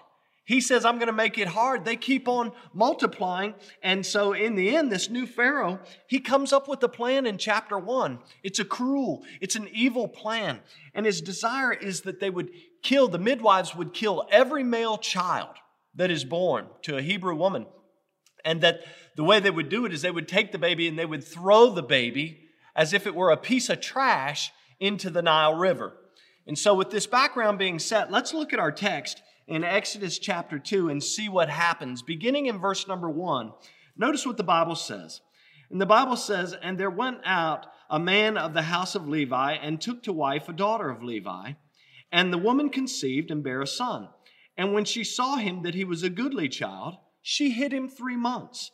He 0.44 0.60
says, 0.60 0.84
I'm 0.84 0.98
going 0.98 1.08
to 1.08 1.12
make 1.12 1.38
it 1.38 1.48
hard. 1.48 1.84
They 1.84 1.96
keep 1.96 2.28
on 2.28 2.52
multiplying. 2.72 3.54
And 3.82 4.06
so, 4.06 4.32
in 4.32 4.54
the 4.54 4.76
end, 4.76 4.92
this 4.92 5.10
new 5.10 5.26
Pharaoh, 5.26 5.80
he 6.06 6.20
comes 6.20 6.52
up 6.52 6.68
with 6.68 6.82
a 6.84 6.88
plan 6.88 7.26
in 7.26 7.36
chapter 7.36 7.78
one. 7.78 8.20
It's 8.44 8.60
a 8.60 8.64
cruel, 8.64 9.24
it's 9.40 9.56
an 9.56 9.68
evil 9.72 10.06
plan. 10.06 10.60
And 10.94 11.04
his 11.04 11.20
desire 11.20 11.72
is 11.72 12.02
that 12.02 12.20
they 12.20 12.30
would 12.30 12.50
kill, 12.82 13.08
the 13.08 13.18
midwives 13.18 13.74
would 13.74 13.92
kill 13.92 14.28
every 14.30 14.62
male 14.62 14.98
child 14.98 15.56
that 15.96 16.12
is 16.12 16.24
born 16.24 16.66
to 16.82 16.96
a 16.96 17.02
Hebrew 17.02 17.34
woman. 17.34 17.66
And 18.46 18.62
that 18.62 18.84
the 19.16 19.24
way 19.24 19.40
they 19.40 19.50
would 19.50 19.68
do 19.68 19.84
it 19.84 19.92
is 19.92 20.00
they 20.00 20.10
would 20.10 20.28
take 20.28 20.52
the 20.52 20.58
baby 20.58 20.88
and 20.88 20.98
they 20.98 21.04
would 21.04 21.24
throw 21.24 21.68
the 21.68 21.82
baby 21.82 22.48
as 22.74 22.92
if 22.92 23.06
it 23.06 23.14
were 23.14 23.30
a 23.30 23.36
piece 23.36 23.68
of 23.68 23.80
trash 23.80 24.52
into 24.78 25.10
the 25.10 25.20
Nile 25.20 25.54
River. 25.54 25.94
And 26.46 26.56
so, 26.56 26.74
with 26.74 26.90
this 26.90 27.06
background 27.06 27.58
being 27.58 27.80
set, 27.80 28.12
let's 28.12 28.32
look 28.32 28.52
at 28.52 28.60
our 28.60 28.70
text 28.70 29.20
in 29.48 29.64
Exodus 29.64 30.18
chapter 30.18 30.60
2 30.60 30.88
and 30.88 31.02
see 31.02 31.28
what 31.28 31.48
happens. 31.48 32.02
Beginning 32.02 32.46
in 32.46 32.58
verse 32.58 32.86
number 32.86 33.10
1, 33.10 33.52
notice 33.96 34.24
what 34.24 34.36
the 34.36 34.44
Bible 34.44 34.76
says. 34.76 35.20
And 35.70 35.80
the 35.80 35.86
Bible 35.86 36.16
says, 36.16 36.54
And 36.62 36.78
there 36.78 36.90
went 36.90 37.18
out 37.24 37.66
a 37.90 37.98
man 37.98 38.36
of 38.36 38.54
the 38.54 38.62
house 38.62 38.94
of 38.94 39.08
Levi 39.08 39.54
and 39.54 39.80
took 39.80 40.04
to 40.04 40.12
wife 40.12 40.48
a 40.48 40.52
daughter 40.52 40.88
of 40.88 41.02
Levi. 41.02 41.52
And 42.12 42.32
the 42.32 42.38
woman 42.38 42.68
conceived 42.68 43.32
and 43.32 43.42
bare 43.42 43.62
a 43.62 43.66
son. 43.66 44.08
And 44.56 44.72
when 44.72 44.84
she 44.84 45.02
saw 45.02 45.36
him 45.36 45.62
that 45.64 45.74
he 45.74 45.84
was 45.84 46.04
a 46.04 46.10
goodly 46.10 46.48
child, 46.48 46.96
she 47.28 47.50
hid 47.50 47.72
him 47.72 47.88
three 47.88 48.16
months. 48.16 48.70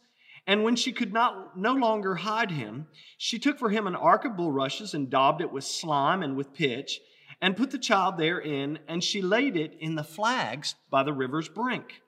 And 0.47 0.63
when 0.63 0.77
she 0.77 0.93
could 0.93 1.11
not 1.11 1.57
no 1.57 1.73
longer 1.73 2.17
hide 2.17 2.51
him, 2.51 2.87
she 3.17 3.39
took 3.39 3.59
for 3.59 3.71
him 3.71 3.87
an 3.87 3.97
ark 3.97 4.27
of 4.27 4.37
bulrushes 4.37 4.93
and 4.93 5.09
daubed 5.09 5.41
it 5.41 5.51
with 5.51 5.65
slime 5.65 6.23
and 6.23 6.37
with 6.37 6.53
pitch, 6.53 7.01
and 7.41 7.57
put 7.57 7.71
the 7.71 7.79
child 7.79 8.19
therein, 8.19 8.79
and 8.87 9.03
she 9.03 9.23
laid 9.23 9.57
it 9.57 9.75
in 9.81 9.95
the 9.95 10.05
flags 10.05 10.75
by 10.91 11.03
the 11.03 11.15
river's 11.15 11.49
brink. 11.49 12.03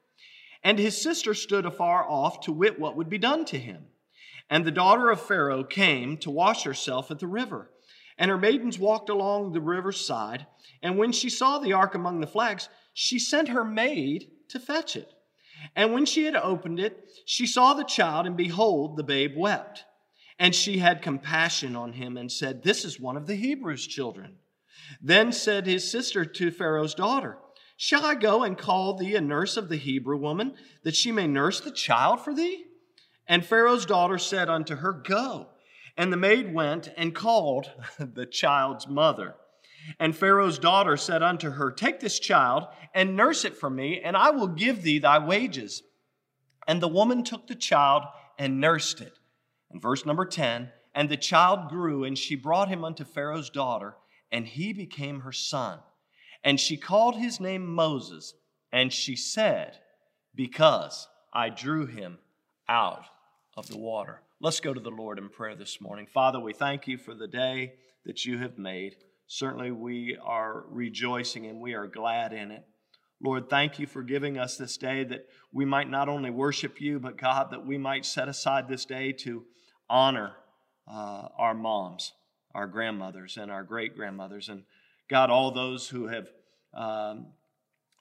And 0.63 0.79
his 0.79 1.01
sister 1.01 1.33
stood 1.33 1.65
afar 1.65 2.07
off 2.07 2.41
to 2.41 2.53
wit 2.53 2.79
what 2.79 2.95
would 2.95 3.09
be 3.09 3.17
done 3.17 3.47
to 3.47 3.59
him. 3.59 3.87
And 4.51 4.67
the 4.67 4.71
daughter 4.71 5.09
of 5.09 5.23
Pharaoh 5.23 5.65
came 5.65 6.19
to 6.19 6.31
wash 6.31 6.65
herself 6.65 7.11
at 7.11 7.21
the 7.21 7.27
river. 7.27 7.71
And 8.19 8.31
her 8.31 8.37
maidens 8.37 8.79
walked 8.79 9.09
along 9.09 9.53
the 9.53 9.63
river's 9.63 10.07
side. 10.07 10.47
And 10.83 10.99
when 10.99 11.13
she 11.13 11.31
saw 11.31 11.59
the 11.59 11.73
ark 11.73 11.95
among 11.95 12.21
the 12.21 12.27
flags, 12.27 12.69
she 12.93 13.19
sent 13.19 13.49
her 13.49 13.65
maid 13.65 14.31
to 14.51 14.61
fetch 14.61 14.95
it. 14.95 15.14
And 15.75 15.93
when 15.93 16.07
she 16.07 16.25
had 16.25 16.37
opened 16.37 16.81
it, 16.81 17.11
she 17.27 17.47
saw 17.47 17.75
the 17.75 17.85
child, 17.85 18.27
and 18.27 18.37
behold, 18.37 18.97
the 18.97 19.03
babe 19.03 19.35
wept. 19.37 19.85
And 20.39 20.55
she 20.55 20.79
had 20.79 21.03
compassion 21.03 21.77
on 21.77 21.93
him 21.93 22.17
and 22.17 22.31
said, 22.31 22.63
This 22.63 22.85
is 22.85 22.99
one 22.99 23.17
of 23.17 23.27
the 23.27 23.37
Hebrews' 23.37 23.87
children. 23.87 24.37
Then 25.01 25.33
said 25.33 25.67
his 25.67 25.91
sister 25.91 26.25
to 26.25 26.51
Pharaoh's 26.51 26.95
daughter, 26.95 27.39
Shall 27.77 28.05
I 28.05 28.15
go 28.15 28.43
and 28.43 28.57
call 28.57 28.95
thee 28.95 29.17
a 29.17 29.21
nurse 29.21 29.57
of 29.57 29.69
the 29.69 29.77
Hebrew 29.77 30.17
woman, 30.17 30.55
that 30.83 30.95
she 30.95 31.13
may 31.13 31.27
nurse 31.27 31.61
the 31.61 31.71
child 31.71 32.21
for 32.21 32.35
thee? 32.35 32.65
And 33.27 33.45
Pharaoh's 33.45 33.87
daughter 33.87 34.19
said 34.19 34.49
unto 34.49 34.77
her, 34.77 34.93
Go. 34.93 35.49
And 35.97 36.13
the 36.13 36.17
maid 36.17 36.53
went 36.53 36.93
and 36.97 37.15
called 37.15 37.71
the 37.99 38.27
child's 38.27 38.89
mother. 38.89 39.37
And 39.99 40.17
Pharaoh's 40.17 40.59
daughter 40.59 40.97
said 40.97 41.23
unto 41.23 41.51
her, 41.51 41.71
Take 41.71 42.01
this 42.01 42.19
child 42.19 42.67
and 42.95 43.17
nurse 43.17 43.45
it 43.45 43.57
for 43.57 43.69
me, 43.71 44.01
and 44.01 44.17
I 44.17 44.31
will 44.31 44.49
give 44.49 44.83
thee 44.83 44.99
thy 44.99 45.19
wages. 45.19 45.83
And 46.67 46.81
the 46.81 46.89
woman 46.89 47.25
took 47.25 47.47
the 47.47 47.55
child 47.55 48.05
and 48.39 48.61
nursed 48.61 49.01
it. 49.01 49.19
And 49.71 49.83
verse 49.83 50.07
number 50.07 50.25
10 50.25 50.71
And 50.95 51.09
the 51.09 51.17
child 51.17 51.69
grew, 51.69 52.05
and 52.05 52.17
she 52.17 52.37
brought 52.37 52.69
him 52.69 52.85
unto 52.85 53.05
Pharaoh's 53.05 53.51
daughter, 53.51 53.97
and 54.33 54.47
he 54.47 54.73
became 54.73 55.21
her 55.21 55.33
son. 55.33 55.81
And 56.43 56.61
she 56.61 56.77
called 56.77 57.17
his 57.17 57.41
name 57.41 57.67
Moses, 57.67 58.35
and 58.73 58.93
she 58.93 59.17
said, 59.17 59.79
Because 60.35 61.09
I 61.33 61.49
drew 61.49 61.87
him 61.87 62.19
out 62.69 63.05
of 63.57 63.69
the 63.69 63.79
water. 63.79 64.21
Let's 64.41 64.61
go 64.61 64.75
to 64.75 64.81
the 64.81 64.91
Lord 64.91 65.19
in 65.19 65.29
prayer 65.29 65.55
this 65.55 65.81
morning. 65.81 66.07
Father, 66.07 66.41
we 66.41 66.53
thank 66.53 66.87
you 66.87 66.99
for 66.99 67.15
the 67.15 67.29
day 67.29 67.75
that 68.05 68.25
you 68.25 68.39
have 68.39 68.59
made. 68.59 68.97
Certainly, 69.35 69.73
we 69.73 70.17
are 70.23 70.65
rejoicing 70.69 71.47
and 71.47 71.61
we 71.61 71.75
are 71.75 71.89
glad 71.89 72.33
in 72.33 72.53
it. 72.53 72.63
Lord, 73.21 73.51
thank 73.51 73.81
you 73.81 73.87
for 73.89 74.05
giving 74.05 74.39
us 74.39 74.57
this 74.57 74.77
day 74.77 75.03
that 75.03 75.27
we 75.53 75.65
might 75.65 75.91
not 75.91 76.09
only 76.09 76.31
worship 76.31 76.81
you, 76.81 77.01
but 77.01 77.19
God, 77.19 77.51
that 77.51 77.67
we 77.67 77.77
might 77.77 78.07
set 78.07 78.29
aside 78.29 78.69
this 78.69 78.85
day 78.85 79.11
to 79.25 79.43
honor 79.91 80.35
uh, 80.87 81.27
our 81.37 81.53
moms, 81.53 82.13
our 82.55 82.69
grandmothers, 82.69 83.37
and 83.37 83.51
our 83.51 83.65
great 83.65 83.97
grandmothers. 83.97 84.49
And 84.49 84.63
God, 85.11 85.31
all 85.31 85.51
those 85.51 85.89
who 85.89 86.07
have 86.07 86.29
um, 86.73 87.27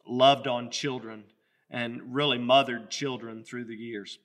loved 0.08 0.46
on 0.46 0.70
children 0.70 1.24
and 1.72 2.14
really 2.14 2.38
mothered 2.38 2.92
children 2.92 3.44
through 3.44 3.66
the 3.66 3.76
years. 3.76 4.20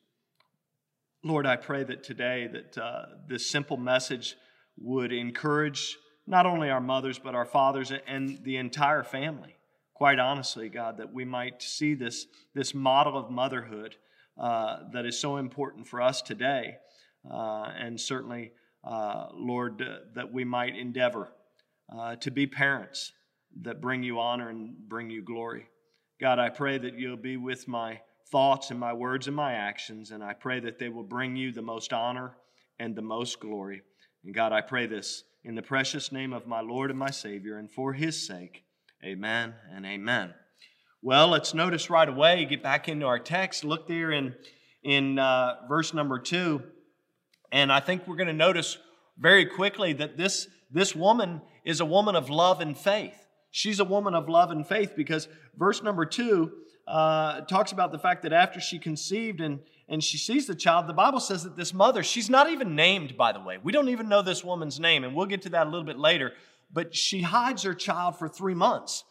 Lord, 1.24 1.46
I 1.46 1.56
pray 1.56 1.84
that 1.84 2.04
today 2.04 2.50
that 2.52 2.76
uh, 2.76 3.06
this 3.26 3.46
simple 3.46 3.78
message 3.78 4.36
would 4.76 5.10
encourage 5.10 5.96
not 6.28 6.44
only 6.44 6.68
our 6.68 6.80
mothers, 6.80 7.18
but 7.18 7.34
our 7.34 7.46
fathers 7.46 7.90
and 8.06 8.38
the 8.44 8.58
entire 8.58 9.02
family. 9.02 9.56
Quite 9.94 10.18
honestly, 10.18 10.68
God, 10.68 10.98
that 10.98 11.12
we 11.12 11.24
might 11.24 11.62
see 11.62 11.94
this, 11.94 12.26
this 12.54 12.74
model 12.74 13.16
of 13.16 13.30
motherhood 13.30 13.96
uh, 14.38 14.80
that 14.92 15.06
is 15.06 15.18
so 15.18 15.38
important 15.38 15.88
for 15.88 16.02
us 16.02 16.20
today. 16.20 16.76
Uh, 17.28 17.72
and 17.76 17.98
certainly, 17.98 18.52
uh, 18.84 19.28
Lord, 19.32 19.82
uh, 19.82 20.00
that 20.14 20.32
we 20.32 20.44
might 20.44 20.76
endeavor 20.76 21.32
uh, 21.92 22.16
to 22.16 22.30
be 22.30 22.46
parents 22.46 23.12
that 23.62 23.80
bring 23.80 24.02
you 24.02 24.20
honor 24.20 24.50
and 24.50 24.76
bring 24.86 25.10
you 25.10 25.22
glory. 25.22 25.66
God, 26.20 26.38
I 26.38 26.50
pray 26.50 26.76
that 26.78 26.94
you'll 26.94 27.16
be 27.16 27.38
with 27.38 27.66
my 27.66 28.00
thoughts 28.30 28.70
and 28.70 28.78
my 28.78 28.92
words 28.92 29.26
and 29.26 29.34
my 29.34 29.54
actions, 29.54 30.10
and 30.10 30.22
I 30.22 30.34
pray 30.34 30.60
that 30.60 30.78
they 30.78 30.90
will 30.90 31.02
bring 31.02 31.36
you 31.36 31.52
the 31.52 31.62
most 31.62 31.92
honor 31.92 32.36
and 32.78 32.94
the 32.94 33.02
most 33.02 33.40
glory. 33.40 33.82
And 34.24 34.34
God, 34.34 34.52
I 34.52 34.60
pray 34.60 34.86
this 34.86 35.24
in 35.44 35.54
the 35.54 35.62
precious 35.62 36.12
name 36.12 36.32
of 36.32 36.46
my 36.46 36.60
Lord 36.60 36.90
and 36.90 36.98
my 36.98 37.10
Savior, 37.10 37.58
and 37.58 37.70
for 37.70 37.92
his 37.92 38.26
sake. 38.26 38.64
Amen 39.04 39.54
and 39.72 39.86
amen. 39.86 40.34
Well, 41.00 41.28
let's 41.28 41.54
notice 41.54 41.90
right 41.90 42.08
away, 42.08 42.44
get 42.44 42.62
back 42.62 42.88
into 42.88 43.06
our 43.06 43.20
text. 43.20 43.64
Look 43.64 43.86
there 43.86 44.10
in, 44.10 44.34
in 44.82 45.18
uh, 45.18 45.56
verse 45.68 45.94
number 45.94 46.18
two. 46.18 46.62
And 47.52 47.72
I 47.72 47.80
think 47.80 48.06
we're 48.06 48.16
going 48.16 48.26
to 48.26 48.32
notice 48.32 48.78
very 49.16 49.46
quickly 49.46 49.92
that 49.94 50.16
this, 50.16 50.48
this 50.70 50.94
woman 50.94 51.40
is 51.64 51.80
a 51.80 51.84
woman 51.84 52.16
of 52.16 52.28
love 52.28 52.60
and 52.60 52.76
faith. 52.76 53.26
She's 53.50 53.80
a 53.80 53.84
woman 53.84 54.14
of 54.14 54.28
love 54.28 54.50
and 54.50 54.66
faith 54.66 54.94
because 54.96 55.28
verse 55.56 55.82
number 55.82 56.04
two 56.04 56.52
uh, 56.86 57.42
talks 57.42 57.70
about 57.70 57.92
the 57.92 57.98
fact 57.98 58.22
that 58.22 58.32
after 58.32 58.60
she 58.60 58.78
conceived 58.78 59.40
and, 59.40 59.60
and 59.88 60.04
she 60.04 60.18
sees 60.18 60.46
the 60.46 60.54
child, 60.54 60.86
the 60.86 60.92
Bible 60.92 61.20
says 61.20 61.44
that 61.44 61.56
this 61.56 61.72
mother, 61.72 62.02
she's 62.02 62.28
not 62.28 62.50
even 62.50 62.74
named, 62.76 63.16
by 63.16 63.32
the 63.32 63.40
way. 63.40 63.58
We 63.62 63.72
don't 63.72 63.88
even 63.88 64.08
know 64.08 64.20
this 64.20 64.44
woman's 64.44 64.78
name, 64.78 65.02
and 65.02 65.14
we'll 65.14 65.26
get 65.26 65.42
to 65.42 65.48
that 65.50 65.66
a 65.66 65.70
little 65.70 65.86
bit 65.86 65.98
later. 65.98 66.32
But 66.70 66.94
she 66.94 67.22
hides 67.22 67.62
her 67.62 67.72
child 67.72 68.18
for 68.18 68.28
three 68.28 68.54
months. 68.54 69.04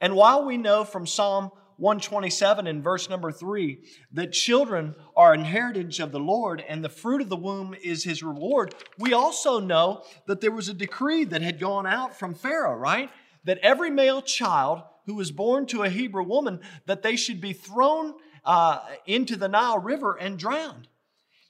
And 0.00 0.14
while 0.14 0.44
we 0.44 0.56
know 0.56 0.84
from 0.84 1.06
Psalm 1.06 1.50
127 1.78 2.66
in 2.66 2.82
verse 2.82 3.08
number 3.08 3.32
3 3.32 3.82
that 4.12 4.32
children 4.32 4.94
are 5.16 5.32
an 5.32 5.44
heritage 5.44 5.98
of 5.98 6.12
the 6.12 6.20
Lord 6.20 6.62
and 6.68 6.84
the 6.84 6.90
fruit 6.90 7.22
of 7.22 7.30
the 7.30 7.36
womb 7.36 7.74
is 7.82 8.04
his 8.04 8.22
reward, 8.22 8.74
we 8.98 9.12
also 9.12 9.58
know 9.58 10.04
that 10.26 10.40
there 10.40 10.52
was 10.52 10.68
a 10.68 10.74
decree 10.74 11.24
that 11.24 11.42
had 11.42 11.58
gone 11.58 11.86
out 11.86 12.16
from 12.16 12.34
Pharaoh, 12.34 12.76
right? 12.76 13.10
That 13.44 13.58
every 13.58 13.90
male 13.90 14.22
child 14.22 14.82
who 15.06 15.14
was 15.14 15.32
born 15.32 15.66
to 15.66 15.82
a 15.82 15.88
Hebrew 15.88 16.22
woman, 16.22 16.60
that 16.86 17.02
they 17.02 17.16
should 17.16 17.40
be 17.40 17.54
thrown 17.54 18.14
uh, 18.44 18.80
into 19.06 19.36
the 19.36 19.48
Nile 19.48 19.78
River 19.78 20.16
and 20.18 20.38
drowned. 20.38 20.88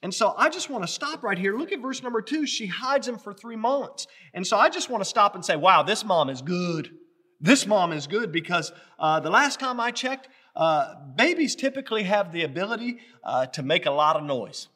And 0.03 0.13
so 0.13 0.33
I 0.35 0.49
just 0.49 0.69
want 0.69 0.83
to 0.83 0.87
stop 0.87 1.23
right 1.23 1.37
here. 1.37 1.55
Look 1.55 1.71
at 1.71 1.79
verse 1.79 2.01
number 2.01 2.21
two. 2.21 2.47
She 2.47 2.67
hides 2.67 3.07
him 3.07 3.17
for 3.17 3.33
three 3.33 3.55
months. 3.55 4.07
And 4.33 4.45
so 4.45 4.57
I 4.57 4.69
just 4.69 4.89
want 4.89 5.03
to 5.03 5.09
stop 5.09 5.35
and 5.35 5.45
say, 5.45 5.55
wow, 5.55 5.83
this 5.83 6.03
mom 6.03 6.29
is 6.29 6.41
good. 6.41 6.91
This 7.39 7.67
mom 7.67 7.91
is 7.91 8.07
good 8.07 8.31
because 8.31 8.71
uh, 8.99 9.19
the 9.19 9.29
last 9.29 9.59
time 9.59 9.79
I 9.79 9.91
checked, 9.91 10.27
uh, 10.55 10.95
babies 11.15 11.55
typically 11.55 12.03
have 12.03 12.31
the 12.31 12.43
ability 12.43 12.99
uh, 13.23 13.45
to 13.47 13.63
make 13.63 13.85
a 13.85 13.91
lot 13.91 14.15
of 14.15 14.23
noise 14.23 14.67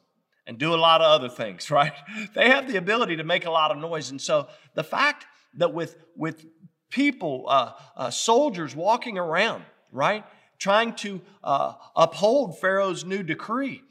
and 0.46 0.58
do 0.58 0.74
a 0.74 0.76
lot 0.76 1.00
of 1.00 1.06
other 1.06 1.28
things, 1.28 1.70
right? 1.70 1.92
They 2.34 2.48
have 2.50 2.68
the 2.68 2.76
ability 2.76 3.16
to 3.16 3.24
make 3.24 3.46
a 3.46 3.50
lot 3.50 3.70
of 3.70 3.78
noise. 3.78 4.10
And 4.10 4.20
so 4.20 4.48
the 4.74 4.84
fact 4.84 5.26
that 5.54 5.74
with, 5.74 5.96
with 6.16 6.46
people, 6.90 7.46
uh, 7.48 7.72
uh, 7.96 8.10
soldiers 8.10 8.76
walking 8.76 9.18
around, 9.18 9.64
right, 9.90 10.24
trying 10.58 10.94
to 10.96 11.20
uh, 11.42 11.74
uphold 11.94 12.58
Pharaoh's 12.58 13.04
new 13.04 13.22
decree, 13.22 13.82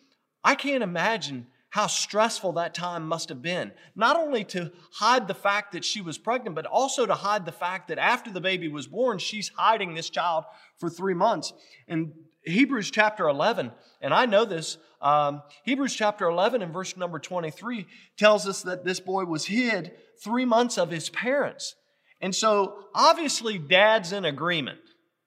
I 0.44 0.56
can't 0.56 0.84
imagine 0.84 1.48
how 1.76 1.88
stressful 1.88 2.54
that 2.54 2.74
time 2.74 3.06
must 3.06 3.28
have 3.28 3.42
been. 3.42 3.70
Not 3.98 4.16
only 4.16 4.46
to 4.46 4.72
hide 4.94 5.28
the 5.28 5.34
fact 5.34 5.74
that 5.74 5.84
she 5.84 6.00
was 6.00 6.18
pregnant, 6.18 6.56
but 6.56 6.66
also 6.66 7.06
to 7.06 7.14
hide 7.14 7.46
the 7.46 7.52
fact 7.52 7.90
that 7.90 7.98
after 7.98 8.32
the 8.32 8.40
baby 8.40 8.70
was 8.70 8.88
born, 8.88 9.18
she's 9.18 9.52
hiding 9.58 9.94
this 9.94 10.10
child 10.10 10.46
for 10.78 10.90
three 10.90 11.14
months. 11.14 11.52
In 11.90 12.14
Hebrews 12.46 12.92
chapter 12.92 13.28
11, 13.28 13.72
and 14.00 14.14
I 14.14 14.26
know 14.26 14.46
this, 14.46 14.78
um, 15.02 15.42
Hebrews 15.64 15.94
chapter 15.94 16.28
11 16.28 16.62
and 16.62 16.72
verse 16.72 16.96
number 16.96 17.20
23 17.20 17.86
tells 18.16 18.48
us 18.48 18.62
that 18.62 18.86
this 18.86 19.02
boy 19.02 19.26
was 19.26 19.46
hid 19.46 19.92
three 20.24 20.46
months 20.46 20.78
of 20.78 20.90
his 20.90 21.10
parents. 21.10 21.76
And 22.22 22.34
so 22.34 22.86
obviously, 22.96 23.58
dad's 23.58 24.14
in 24.14 24.24
agreement. 24.24 24.80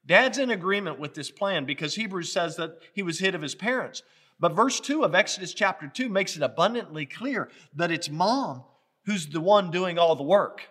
Dad's 0.08 0.38
in 0.38 0.50
agreement 0.50 0.98
with 0.98 1.12
this 1.14 1.30
plan 1.30 1.66
because 1.66 1.94
Hebrews 1.94 2.32
says 2.32 2.56
that 2.56 2.78
he 2.94 3.02
was 3.02 3.18
hid 3.18 3.34
of 3.34 3.42
his 3.42 3.54
parents. 3.54 4.02
But 4.40 4.56
verse 4.56 4.80
2 4.80 5.04
of 5.04 5.14
Exodus 5.14 5.52
chapter 5.52 5.86
2 5.86 6.08
makes 6.08 6.34
it 6.34 6.42
abundantly 6.42 7.04
clear 7.04 7.50
that 7.74 7.90
it's 7.90 8.08
mom 8.08 8.64
who's 9.04 9.26
the 9.26 9.40
one 9.40 9.70
doing 9.70 9.98
all 9.98 10.16
the 10.16 10.22
work. 10.22 10.62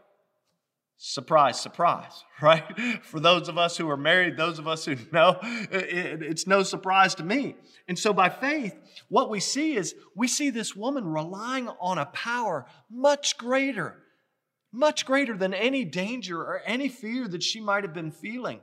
Surprise, 0.98 1.60
surprise, 1.60 2.24
right? 2.42 2.64
For 3.04 3.20
those 3.20 3.48
of 3.48 3.60
us 3.60 3.78
who 3.78 3.88
are 3.90 3.98
married, 3.98 4.38
those 4.38 4.58
of 4.58 4.68
us 4.68 4.86
who 4.86 4.96
know, 5.12 5.38
it's 5.44 6.48
no 6.48 6.64
surprise 6.64 7.14
to 7.16 7.24
me. 7.24 7.56
And 7.88 8.00
so 8.00 8.14
by 8.14 8.30
faith, 8.30 8.76
what 9.08 9.30
we 9.30 9.40
see 9.40 9.76
is 9.76 9.94
we 10.16 10.28
see 10.28 10.50
this 10.50 10.76
woman 10.76 11.06
relying 11.06 11.70
on 11.80 12.00
a 12.00 12.08
power 12.08 12.66
much 12.90 13.38
greater, 13.38 13.98
much 14.72 15.06
greater 15.06 15.38
than 15.38 15.54
any 15.54 15.86
danger 15.86 16.42
or 16.42 16.64
any 16.66 16.90
fear 16.90 17.28
that 17.28 17.44
she 17.44 17.62
might 17.62 17.84
have 17.84 17.94
been 17.94 18.12
feeling. 18.12 18.62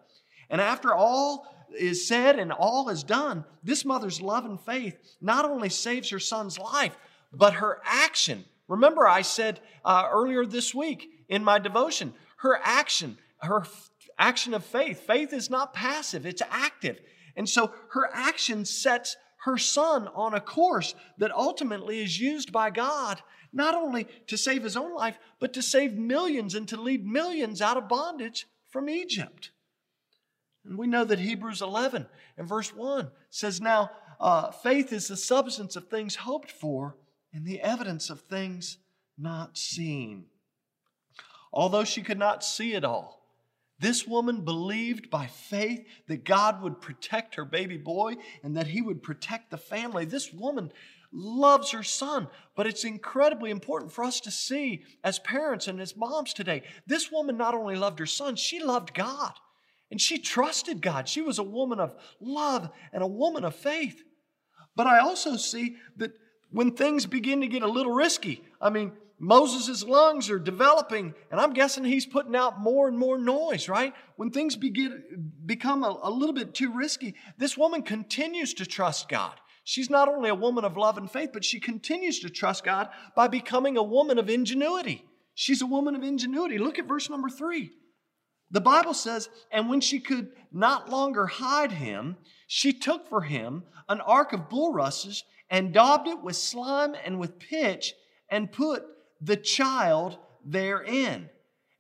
And 0.50 0.60
after 0.60 0.94
all 0.94 1.46
is 1.76 2.06
said 2.06 2.38
and 2.38 2.52
all 2.52 2.88
is 2.88 3.02
done, 3.02 3.44
this 3.62 3.84
mother's 3.84 4.20
love 4.20 4.44
and 4.44 4.60
faith 4.60 4.96
not 5.20 5.44
only 5.44 5.68
saves 5.68 6.10
her 6.10 6.20
son's 6.20 6.58
life, 6.58 6.96
but 7.32 7.54
her 7.54 7.80
action. 7.84 8.44
Remember, 8.68 9.06
I 9.06 9.22
said 9.22 9.60
uh, 9.84 10.08
earlier 10.10 10.46
this 10.46 10.74
week 10.74 11.10
in 11.28 11.44
my 11.44 11.58
devotion, 11.58 12.14
her 12.38 12.58
action, 12.62 13.18
her 13.38 13.60
f- 13.60 13.90
action 14.18 14.54
of 14.54 14.64
faith. 14.64 15.00
Faith 15.00 15.32
is 15.32 15.50
not 15.50 15.74
passive, 15.74 16.26
it's 16.26 16.42
active. 16.50 17.00
And 17.36 17.48
so 17.48 17.72
her 17.90 18.08
action 18.12 18.64
sets 18.64 19.16
her 19.44 19.58
son 19.58 20.08
on 20.14 20.34
a 20.34 20.40
course 20.40 20.94
that 21.18 21.32
ultimately 21.32 22.02
is 22.02 22.18
used 22.18 22.52
by 22.52 22.70
God 22.70 23.20
not 23.52 23.74
only 23.74 24.08
to 24.26 24.36
save 24.36 24.64
his 24.64 24.76
own 24.76 24.94
life, 24.94 25.18
but 25.38 25.52
to 25.52 25.62
save 25.62 25.94
millions 25.94 26.54
and 26.54 26.66
to 26.68 26.80
lead 26.80 27.06
millions 27.06 27.62
out 27.62 27.76
of 27.76 27.88
bondage 27.88 28.46
from 28.70 28.88
Egypt. 28.88 29.50
And 30.64 30.78
we 30.78 30.86
know 30.86 31.04
that 31.04 31.18
Hebrews 31.18 31.62
11 31.62 32.06
and 32.38 32.48
verse 32.48 32.74
1 32.74 33.10
says, 33.30 33.60
Now, 33.60 33.90
uh, 34.20 34.50
faith 34.50 34.92
is 34.92 35.08
the 35.08 35.16
substance 35.16 35.76
of 35.76 35.88
things 35.88 36.14
hoped 36.16 36.50
for 36.50 36.96
and 37.32 37.44
the 37.44 37.60
evidence 37.60 38.10
of 38.10 38.20
things 38.22 38.78
not 39.18 39.58
seen. 39.58 40.26
Although 41.52 41.84
she 41.84 42.02
could 42.02 42.18
not 42.18 42.44
see 42.44 42.74
it 42.74 42.84
all, 42.84 43.24
this 43.78 44.06
woman 44.06 44.44
believed 44.44 45.10
by 45.10 45.26
faith 45.26 45.86
that 46.06 46.24
God 46.24 46.62
would 46.62 46.80
protect 46.80 47.34
her 47.34 47.44
baby 47.44 47.76
boy 47.76 48.14
and 48.42 48.56
that 48.56 48.68
he 48.68 48.80
would 48.80 49.02
protect 49.02 49.50
the 49.50 49.58
family. 49.58 50.04
This 50.04 50.32
woman 50.32 50.72
loves 51.12 51.70
her 51.70 51.82
son, 51.82 52.28
but 52.56 52.66
it's 52.66 52.84
incredibly 52.84 53.50
important 53.50 53.92
for 53.92 54.04
us 54.04 54.20
to 54.20 54.30
see 54.30 54.84
as 55.02 55.18
parents 55.20 55.68
and 55.68 55.80
as 55.80 55.96
moms 55.96 56.32
today. 56.32 56.62
This 56.86 57.10
woman 57.10 57.36
not 57.36 57.54
only 57.54 57.76
loved 57.76 57.98
her 57.98 58.06
son, 58.06 58.36
she 58.36 58.62
loved 58.62 58.94
God. 58.94 59.32
And 59.94 60.00
she 60.00 60.18
trusted 60.18 60.82
God. 60.82 61.08
She 61.08 61.20
was 61.20 61.38
a 61.38 61.44
woman 61.44 61.78
of 61.78 61.94
love 62.20 62.68
and 62.92 63.00
a 63.00 63.06
woman 63.06 63.44
of 63.44 63.54
faith. 63.54 64.02
But 64.74 64.88
I 64.88 64.98
also 64.98 65.36
see 65.36 65.76
that 65.98 66.10
when 66.50 66.72
things 66.72 67.06
begin 67.06 67.42
to 67.42 67.46
get 67.46 67.62
a 67.62 67.68
little 67.68 67.92
risky, 67.92 68.42
I 68.60 68.70
mean, 68.70 68.90
Moses' 69.20 69.84
lungs 69.84 70.30
are 70.30 70.40
developing, 70.40 71.14
and 71.30 71.40
I'm 71.40 71.52
guessing 71.52 71.84
he's 71.84 72.06
putting 72.06 72.34
out 72.34 72.60
more 72.60 72.88
and 72.88 72.98
more 72.98 73.18
noise, 73.18 73.68
right? 73.68 73.94
When 74.16 74.32
things 74.32 74.56
begin, 74.56 75.30
become 75.46 75.84
a, 75.84 75.96
a 76.02 76.10
little 76.10 76.34
bit 76.34 76.54
too 76.54 76.72
risky, 76.72 77.14
this 77.38 77.56
woman 77.56 77.82
continues 77.82 78.52
to 78.54 78.66
trust 78.66 79.08
God. 79.08 79.34
She's 79.62 79.90
not 79.90 80.08
only 80.08 80.28
a 80.28 80.34
woman 80.34 80.64
of 80.64 80.76
love 80.76 80.98
and 80.98 81.08
faith, 81.08 81.30
but 81.32 81.44
she 81.44 81.60
continues 81.60 82.18
to 82.18 82.30
trust 82.30 82.64
God 82.64 82.88
by 83.14 83.28
becoming 83.28 83.76
a 83.76 83.82
woman 83.84 84.18
of 84.18 84.28
ingenuity. 84.28 85.04
She's 85.36 85.62
a 85.62 85.66
woman 85.66 85.94
of 85.94 86.02
ingenuity. 86.02 86.58
Look 86.58 86.80
at 86.80 86.88
verse 86.88 87.08
number 87.08 87.28
three. 87.28 87.70
The 88.50 88.60
Bible 88.60 88.94
says, 88.94 89.28
and 89.50 89.68
when 89.68 89.80
she 89.80 90.00
could 90.00 90.30
not 90.52 90.88
longer 90.88 91.26
hide 91.26 91.72
him, 91.72 92.16
she 92.46 92.72
took 92.72 93.08
for 93.08 93.22
him 93.22 93.64
an 93.88 94.00
ark 94.00 94.32
of 94.32 94.48
bulrushes 94.48 95.24
and 95.50 95.72
daubed 95.72 96.08
it 96.08 96.22
with 96.22 96.36
slime 96.36 96.94
and 97.04 97.18
with 97.18 97.38
pitch 97.38 97.94
and 98.28 98.52
put 98.52 98.84
the 99.20 99.36
child 99.36 100.18
therein. 100.44 101.30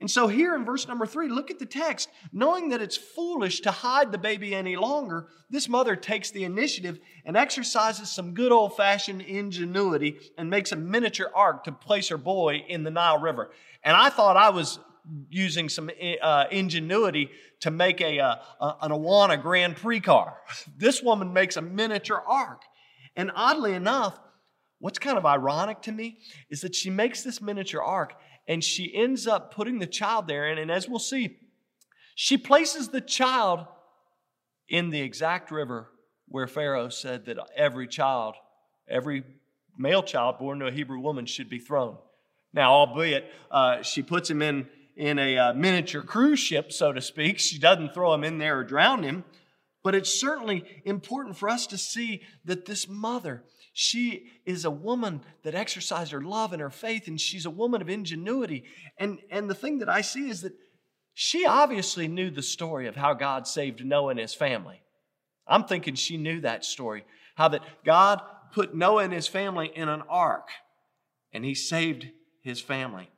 And 0.00 0.10
so, 0.10 0.26
here 0.26 0.54
in 0.54 0.64
verse 0.64 0.86
number 0.86 1.06
three, 1.06 1.28
look 1.28 1.50
at 1.50 1.58
the 1.58 1.66
text. 1.66 2.10
Knowing 2.32 2.68
that 2.70 2.82
it's 2.82 2.96
foolish 2.96 3.60
to 3.60 3.70
hide 3.70 4.12
the 4.12 4.18
baby 4.18 4.54
any 4.54 4.76
longer, 4.76 5.28
this 5.48 5.68
mother 5.68 5.96
takes 5.96 6.30
the 6.30 6.44
initiative 6.44 6.98
and 7.24 7.36
exercises 7.36 8.10
some 8.10 8.34
good 8.34 8.52
old 8.52 8.76
fashioned 8.76 9.22
ingenuity 9.22 10.18
and 10.36 10.50
makes 10.50 10.72
a 10.72 10.76
miniature 10.76 11.30
ark 11.34 11.64
to 11.64 11.72
place 11.72 12.08
her 12.08 12.18
boy 12.18 12.64
in 12.68 12.82
the 12.82 12.90
Nile 12.90 13.18
River. 13.18 13.50
And 13.82 13.96
I 13.96 14.10
thought 14.10 14.36
I 14.36 14.50
was 14.50 14.78
using 15.28 15.68
some 15.68 15.90
uh, 16.22 16.44
ingenuity 16.50 17.30
to 17.60 17.70
make 17.70 18.00
a, 18.00 18.20
uh, 18.20 18.36
a, 18.60 18.76
an 18.82 18.90
Awana 18.90 19.40
Grand 19.40 19.76
Prix 19.76 20.00
car. 20.00 20.36
This 20.76 21.02
woman 21.02 21.32
makes 21.32 21.56
a 21.56 21.62
miniature 21.62 22.22
ark. 22.26 22.62
And 23.16 23.30
oddly 23.34 23.74
enough, 23.74 24.18
what's 24.78 24.98
kind 24.98 25.16
of 25.16 25.24
ironic 25.24 25.82
to 25.82 25.92
me 25.92 26.18
is 26.50 26.62
that 26.62 26.74
she 26.74 26.90
makes 26.90 27.22
this 27.22 27.40
miniature 27.40 27.82
ark 27.82 28.14
and 28.48 28.62
she 28.62 28.94
ends 28.94 29.26
up 29.26 29.54
putting 29.54 29.78
the 29.78 29.86
child 29.86 30.26
there. 30.26 30.46
And, 30.46 30.58
and 30.58 30.70
as 30.70 30.88
we'll 30.88 30.98
see, 30.98 31.38
she 32.14 32.36
places 32.36 32.88
the 32.88 33.00
child 33.00 33.66
in 34.68 34.90
the 34.90 35.00
exact 35.00 35.50
river 35.50 35.90
where 36.28 36.46
Pharaoh 36.46 36.88
said 36.88 37.26
that 37.26 37.38
every 37.56 37.86
child, 37.86 38.34
every 38.88 39.24
male 39.78 40.02
child 40.02 40.38
born 40.38 40.60
to 40.60 40.66
a 40.66 40.72
Hebrew 40.72 40.98
woman 40.98 41.26
should 41.26 41.48
be 41.48 41.58
thrown. 41.58 41.96
Now, 42.52 42.72
albeit 42.72 43.30
uh, 43.50 43.82
she 43.82 44.02
puts 44.02 44.30
him 44.30 44.40
in, 44.40 44.68
in 44.96 45.18
a 45.18 45.36
uh, 45.36 45.52
miniature 45.54 46.02
cruise 46.02 46.38
ship, 46.38 46.72
so 46.72 46.92
to 46.92 47.00
speak, 47.00 47.38
she 47.38 47.58
doesn't 47.58 47.94
throw 47.94 48.14
him 48.14 48.24
in 48.24 48.38
there 48.38 48.58
or 48.58 48.64
drown 48.64 49.02
him. 49.02 49.24
But 49.82 49.94
it's 49.94 50.18
certainly 50.18 50.64
important 50.84 51.36
for 51.36 51.48
us 51.48 51.66
to 51.68 51.78
see 51.78 52.22
that 52.44 52.64
this 52.64 52.88
mother, 52.88 53.44
she 53.72 54.28
is 54.46 54.64
a 54.64 54.70
woman 54.70 55.20
that 55.42 55.54
exercised 55.54 56.12
her 56.12 56.22
love 56.22 56.52
and 56.52 56.62
her 56.62 56.70
faith, 56.70 57.06
and 57.06 57.20
she's 57.20 57.44
a 57.44 57.50
woman 57.50 57.82
of 57.82 57.90
ingenuity. 57.90 58.64
And, 58.98 59.18
and 59.30 59.50
the 59.50 59.54
thing 59.54 59.80
that 59.80 59.88
I 59.90 60.00
see 60.00 60.30
is 60.30 60.40
that 60.40 60.54
she 61.12 61.44
obviously 61.44 62.08
knew 62.08 62.30
the 62.30 62.42
story 62.42 62.86
of 62.86 62.96
how 62.96 63.14
God 63.14 63.46
saved 63.46 63.84
Noah 63.84 64.10
and 64.10 64.20
his 64.20 64.34
family. 64.34 64.80
I'm 65.46 65.64
thinking 65.64 65.94
she 65.94 66.16
knew 66.16 66.40
that 66.40 66.64
story, 66.64 67.04
how 67.34 67.48
that 67.48 67.62
God 67.84 68.22
put 68.52 68.74
Noah 68.74 69.04
and 69.04 69.12
his 69.12 69.28
family 69.28 69.70
in 69.74 69.88
an 69.88 70.02
ark, 70.08 70.48
and 71.32 71.44
he 71.44 71.54
saved 71.54 72.08
his 72.40 72.60
family. 72.60 73.10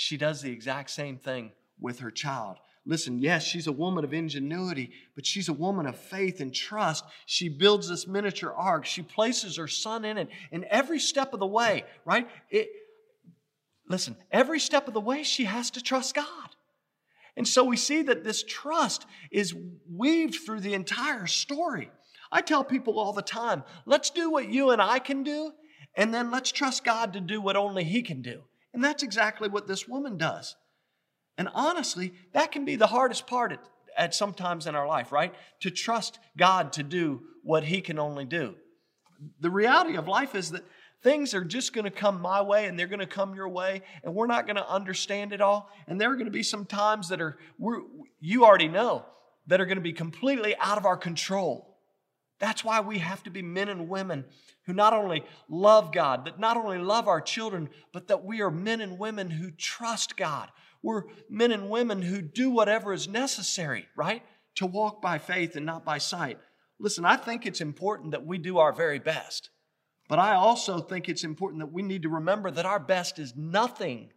She 0.00 0.16
does 0.16 0.40
the 0.40 0.50
exact 0.50 0.88
same 0.88 1.18
thing 1.18 1.52
with 1.78 1.98
her 1.98 2.10
child. 2.10 2.56
Listen, 2.86 3.18
yes, 3.18 3.44
she's 3.44 3.66
a 3.66 3.72
woman 3.72 4.02
of 4.02 4.14
ingenuity, 4.14 4.92
but 5.14 5.26
she's 5.26 5.50
a 5.50 5.52
woman 5.52 5.84
of 5.84 5.94
faith 5.94 6.40
and 6.40 6.54
trust. 6.54 7.04
She 7.26 7.50
builds 7.50 7.86
this 7.86 8.06
miniature 8.06 8.50
ark. 8.50 8.86
She 8.86 9.02
places 9.02 9.58
her 9.58 9.68
son 9.68 10.06
in 10.06 10.16
it. 10.16 10.30
And 10.52 10.64
every 10.64 11.00
step 11.00 11.34
of 11.34 11.38
the 11.38 11.46
way, 11.46 11.84
right? 12.06 12.26
It, 12.48 12.70
listen, 13.90 14.16
every 14.32 14.58
step 14.58 14.88
of 14.88 14.94
the 14.94 15.02
way, 15.02 15.22
she 15.22 15.44
has 15.44 15.70
to 15.72 15.82
trust 15.82 16.14
God. 16.14 16.48
And 17.36 17.46
so 17.46 17.62
we 17.62 17.76
see 17.76 18.00
that 18.00 18.24
this 18.24 18.42
trust 18.42 19.04
is 19.30 19.54
weaved 19.86 20.38
through 20.46 20.60
the 20.60 20.72
entire 20.72 21.26
story. 21.26 21.90
I 22.32 22.40
tell 22.40 22.64
people 22.64 22.98
all 22.98 23.12
the 23.12 23.20
time 23.20 23.64
let's 23.84 24.08
do 24.08 24.30
what 24.30 24.48
you 24.48 24.70
and 24.70 24.80
I 24.80 24.98
can 24.98 25.24
do, 25.24 25.52
and 25.94 26.14
then 26.14 26.30
let's 26.30 26.50
trust 26.50 26.84
God 26.84 27.12
to 27.12 27.20
do 27.20 27.42
what 27.42 27.56
only 27.56 27.84
He 27.84 28.00
can 28.00 28.22
do. 28.22 28.44
And 28.72 28.82
that's 28.84 29.02
exactly 29.02 29.48
what 29.48 29.66
this 29.66 29.88
woman 29.88 30.16
does. 30.16 30.56
And 31.36 31.48
honestly, 31.54 32.12
that 32.32 32.52
can 32.52 32.64
be 32.64 32.76
the 32.76 32.86
hardest 32.86 33.26
part 33.26 33.52
at, 33.52 33.60
at 33.96 34.14
sometimes 34.14 34.66
in 34.66 34.74
our 34.74 34.86
life, 34.86 35.10
right? 35.12 35.34
To 35.60 35.70
trust 35.70 36.18
God 36.36 36.72
to 36.74 36.82
do 36.82 37.22
what 37.42 37.64
He 37.64 37.80
can 37.80 37.98
only 37.98 38.24
do. 38.24 38.54
The 39.40 39.50
reality 39.50 39.96
of 39.96 40.08
life 40.08 40.34
is 40.34 40.50
that 40.50 40.64
things 41.02 41.34
are 41.34 41.44
just 41.44 41.72
going 41.72 41.84
to 41.84 41.90
come 41.90 42.20
my 42.20 42.42
way 42.42 42.66
and 42.66 42.78
they're 42.78 42.86
going 42.86 43.00
to 43.00 43.06
come 43.06 43.34
your 43.34 43.48
way, 43.48 43.82
and 44.04 44.14
we're 44.14 44.26
not 44.26 44.46
going 44.46 44.56
to 44.56 44.68
understand 44.68 45.32
it 45.32 45.40
all. 45.40 45.70
And 45.86 46.00
there 46.00 46.10
are 46.10 46.14
going 46.14 46.26
to 46.26 46.30
be 46.30 46.42
some 46.42 46.66
times 46.66 47.08
that 47.08 47.20
are, 47.20 47.38
you 48.20 48.44
already 48.44 48.68
know, 48.68 49.04
that 49.46 49.60
are 49.60 49.66
going 49.66 49.78
to 49.78 49.82
be 49.82 49.92
completely 49.92 50.54
out 50.58 50.78
of 50.78 50.84
our 50.84 50.96
control. 50.96 51.69
That's 52.40 52.64
why 52.64 52.80
we 52.80 52.98
have 52.98 53.22
to 53.24 53.30
be 53.30 53.42
men 53.42 53.68
and 53.68 53.88
women 53.88 54.24
who 54.64 54.72
not 54.72 54.92
only 54.92 55.24
love 55.48 55.92
God, 55.92 56.24
that 56.24 56.40
not 56.40 56.56
only 56.56 56.78
love 56.78 57.06
our 57.06 57.20
children, 57.20 57.68
but 57.92 58.08
that 58.08 58.24
we 58.24 58.40
are 58.40 58.50
men 58.50 58.80
and 58.80 58.98
women 58.98 59.30
who 59.30 59.50
trust 59.50 60.16
God. 60.16 60.48
We're 60.82 61.04
men 61.28 61.52
and 61.52 61.70
women 61.70 62.02
who 62.02 62.22
do 62.22 62.50
whatever 62.50 62.92
is 62.92 63.06
necessary, 63.06 63.86
right? 63.94 64.22
To 64.56 64.66
walk 64.66 65.02
by 65.02 65.18
faith 65.18 65.54
and 65.54 65.66
not 65.66 65.84
by 65.84 65.98
sight. 65.98 66.38
Listen, 66.78 67.04
I 67.04 67.16
think 67.16 67.44
it's 67.44 67.60
important 67.60 68.12
that 68.12 68.26
we 68.26 68.38
do 68.38 68.58
our 68.58 68.72
very 68.72 68.98
best. 68.98 69.50
But 70.08 70.18
I 70.18 70.34
also 70.34 70.80
think 70.80 71.08
it's 71.08 71.22
important 71.24 71.60
that 71.60 71.72
we 71.72 71.82
need 71.82 72.02
to 72.02 72.08
remember 72.08 72.50
that 72.50 72.66
our 72.66 72.80
best 72.80 73.18
is 73.18 73.36
nothing 73.36 74.10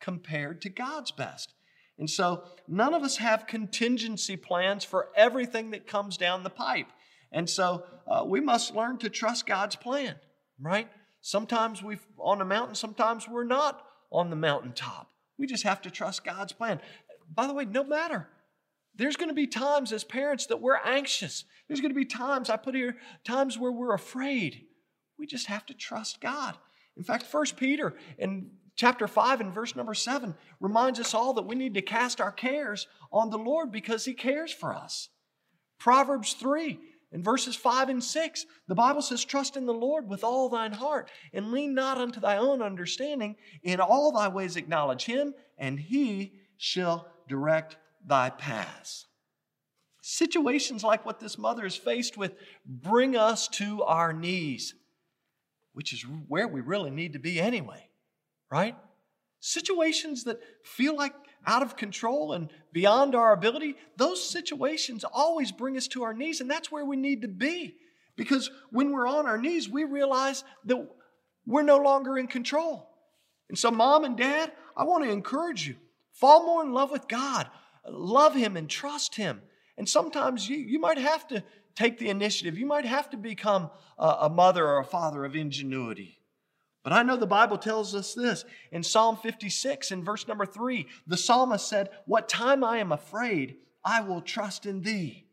compared 0.00 0.62
to 0.62 0.70
God's 0.70 1.10
best. 1.10 1.54
And 1.98 2.08
so 2.08 2.44
none 2.68 2.94
of 2.94 3.02
us 3.02 3.18
have 3.18 3.46
contingency 3.46 4.36
plans 4.36 4.84
for 4.84 5.08
everything 5.16 5.70
that 5.72 5.86
comes 5.86 6.16
down 6.16 6.44
the 6.44 6.50
pipe. 6.50 6.86
And 7.34 7.50
so 7.50 7.84
uh, 8.06 8.24
we 8.24 8.40
must 8.40 8.74
learn 8.74 8.96
to 8.98 9.10
trust 9.10 9.44
God's 9.44 9.76
plan, 9.76 10.14
right? 10.58 10.88
Sometimes 11.20 11.82
we're 11.82 11.98
on 12.18 12.38
the 12.38 12.44
mountain, 12.44 12.76
sometimes 12.76 13.28
we're 13.28 13.44
not 13.44 13.84
on 14.10 14.30
the 14.30 14.36
mountaintop. 14.36 15.10
We 15.36 15.46
just 15.46 15.64
have 15.64 15.82
to 15.82 15.90
trust 15.90 16.24
God's 16.24 16.52
plan. 16.52 16.80
By 17.34 17.46
the 17.46 17.52
way, 17.52 17.66
no 17.66 17.84
matter. 17.84 18.28
There's 18.96 19.16
going 19.16 19.28
to 19.28 19.34
be 19.34 19.48
times 19.48 19.92
as 19.92 20.04
parents 20.04 20.46
that 20.46 20.60
we're 20.60 20.78
anxious. 20.84 21.44
There's 21.66 21.80
going 21.80 21.90
to 21.90 21.98
be 21.98 22.04
times, 22.04 22.48
I 22.48 22.56
put 22.56 22.76
here, 22.76 22.96
times 23.24 23.58
where 23.58 23.72
we're 23.72 23.94
afraid. 23.94 24.66
We 25.18 25.26
just 25.26 25.48
have 25.48 25.66
to 25.66 25.74
trust 25.74 26.20
God. 26.20 26.56
In 26.96 27.02
fact, 27.02 27.24
First 27.24 27.56
Peter 27.56 27.94
in 28.18 28.52
chapter 28.76 29.08
5 29.08 29.40
and 29.40 29.52
verse 29.52 29.74
number 29.74 29.94
7 29.94 30.36
reminds 30.60 31.00
us 31.00 31.12
all 31.12 31.34
that 31.34 31.42
we 31.46 31.56
need 31.56 31.74
to 31.74 31.82
cast 31.82 32.20
our 32.20 32.30
cares 32.30 32.86
on 33.12 33.30
the 33.30 33.38
Lord 33.38 33.72
because 33.72 34.04
He 34.04 34.14
cares 34.14 34.52
for 34.52 34.72
us. 34.72 35.08
Proverbs 35.80 36.34
3 36.34 36.78
in 37.14 37.22
verses 37.22 37.54
5 37.54 37.90
and 37.90 38.02
6, 38.02 38.44
the 38.66 38.74
Bible 38.74 39.00
says, 39.00 39.24
Trust 39.24 39.56
in 39.56 39.66
the 39.66 39.72
Lord 39.72 40.08
with 40.08 40.24
all 40.24 40.48
thine 40.48 40.72
heart, 40.72 41.08
and 41.32 41.52
lean 41.52 41.72
not 41.72 41.96
unto 41.96 42.18
thy 42.18 42.36
own 42.36 42.60
understanding. 42.60 43.36
In 43.62 43.80
all 43.80 44.10
thy 44.10 44.26
ways 44.26 44.56
acknowledge 44.56 45.04
him, 45.04 45.32
and 45.56 45.78
he 45.78 46.32
shall 46.56 47.06
direct 47.28 47.76
thy 48.04 48.30
paths. 48.30 49.06
Situations 50.02 50.82
like 50.82 51.06
what 51.06 51.20
this 51.20 51.38
mother 51.38 51.64
is 51.64 51.76
faced 51.76 52.16
with 52.16 52.34
bring 52.66 53.16
us 53.16 53.46
to 53.46 53.84
our 53.84 54.12
knees, 54.12 54.74
which 55.72 55.92
is 55.92 56.04
where 56.26 56.48
we 56.48 56.60
really 56.60 56.90
need 56.90 57.12
to 57.12 57.20
be 57.20 57.40
anyway, 57.40 57.88
right? 58.50 58.76
Situations 59.38 60.24
that 60.24 60.40
feel 60.64 60.96
like 60.96 61.14
out 61.46 61.62
of 61.62 61.76
control 61.76 62.32
and 62.32 62.50
beyond 62.72 63.14
our 63.14 63.32
ability, 63.32 63.76
those 63.96 64.22
situations 64.22 65.04
always 65.04 65.52
bring 65.52 65.76
us 65.76 65.88
to 65.88 66.02
our 66.02 66.14
knees, 66.14 66.40
and 66.40 66.50
that's 66.50 66.72
where 66.72 66.84
we 66.84 66.96
need 66.96 67.22
to 67.22 67.28
be. 67.28 67.76
Because 68.16 68.50
when 68.70 68.92
we're 68.92 69.08
on 69.08 69.26
our 69.26 69.38
knees, 69.38 69.68
we 69.68 69.84
realize 69.84 70.44
that 70.64 70.88
we're 71.46 71.62
no 71.62 71.78
longer 71.78 72.16
in 72.16 72.26
control. 72.26 72.88
And 73.48 73.58
so, 73.58 73.70
mom 73.70 74.04
and 74.04 74.16
dad, 74.16 74.52
I 74.76 74.84
want 74.84 75.04
to 75.04 75.10
encourage 75.10 75.66
you 75.66 75.76
fall 76.12 76.46
more 76.46 76.62
in 76.62 76.72
love 76.72 76.90
with 76.90 77.08
God, 77.08 77.48
love 77.88 78.34
Him, 78.34 78.56
and 78.56 78.70
trust 78.70 79.16
Him. 79.16 79.42
And 79.76 79.88
sometimes 79.88 80.48
you, 80.48 80.56
you 80.56 80.78
might 80.78 80.98
have 80.98 81.26
to 81.28 81.42
take 81.74 81.98
the 81.98 82.08
initiative, 82.08 82.56
you 82.56 82.66
might 82.66 82.84
have 82.84 83.10
to 83.10 83.16
become 83.16 83.70
a, 83.98 84.16
a 84.22 84.30
mother 84.30 84.66
or 84.66 84.78
a 84.78 84.84
father 84.84 85.24
of 85.24 85.34
ingenuity. 85.34 86.20
But 86.84 86.92
I 86.92 87.02
know 87.02 87.16
the 87.16 87.26
Bible 87.26 87.56
tells 87.56 87.94
us 87.94 88.12
this 88.12 88.44
in 88.70 88.82
Psalm 88.82 89.16
56 89.16 89.90
in 89.90 90.04
verse 90.04 90.28
number 90.28 90.44
3. 90.44 90.86
The 91.06 91.16
psalmist 91.16 91.66
said, 91.66 91.88
What 92.04 92.28
time 92.28 92.62
I 92.62 92.76
am 92.76 92.92
afraid, 92.92 93.56
I 93.82 94.02
will 94.02 94.20
trust 94.20 94.66
in 94.66 94.82
thee. 94.82 95.24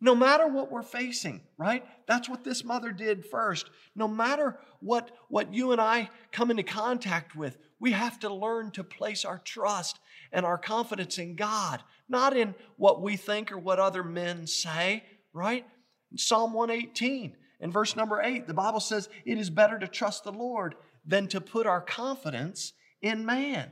No 0.00 0.14
matter 0.14 0.46
what 0.46 0.70
we're 0.70 0.82
facing, 0.82 1.42
right? 1.58 1.84
That's 2.06 2.28
what 2.28 2.44
this 2.44 2.64
mother 2.64 2.92
did 2.92 3.26
first. 3.26 3.70
No 3.94 4.08
matter 4.08 4.58
what, 4.80 5.10
what 5.28 5.52
you 5.52 5.72
and 5.72 5.80
I 5.80 6.10
come 6.32 6.50
into 6.50 6.62
contact 6.62 7.36
with, 7.36 7.58
we 7.78 7.92
have 7.92 8.18
to 8.20 8.32
learn 8.32 8.70
to 8.72 8.84
place 8.84 9.24
our 9.24 9.38
trust 9.38 9.98
and 10.32 10.46
our 10.46 10.58
confidence 10.58 11.18
in 11.18 11.36
God, 11.36 11.82
not 12.08 12.36
in 12.36 12.54
what 12.76 13.02
we 13.02 13.16
think 13.16 13.52
or 13.52 13.58
what 13.58 13.78
other 13.78 14.02
men 14.02 14.46
say, 14.46 15.04
right? 15.32 15.66
In 16.10 16.18
Psalm 16.18 16.52
118, 16.52 17.36
in 17.60 17.72
verse 17.72 17.96
number 17.96 18.20
8, 18.20 18.46
the 18.46 18.54
Bible 18.54 18.80
says, 18.80 19.08
It 19.24 19.38
is 19.38 19.50
better 19.50 19.78
to 19.78 19.88
trust 19.88 20.24
the 20.24 20.32
Lord 20.32 20.74
than 21.06 21.28
to 21.28 21.40
put 21.40 21.66
our 21.66 21.80
confidence 21.80 22.72
in 23.00 23.24
man. 23.24 23.70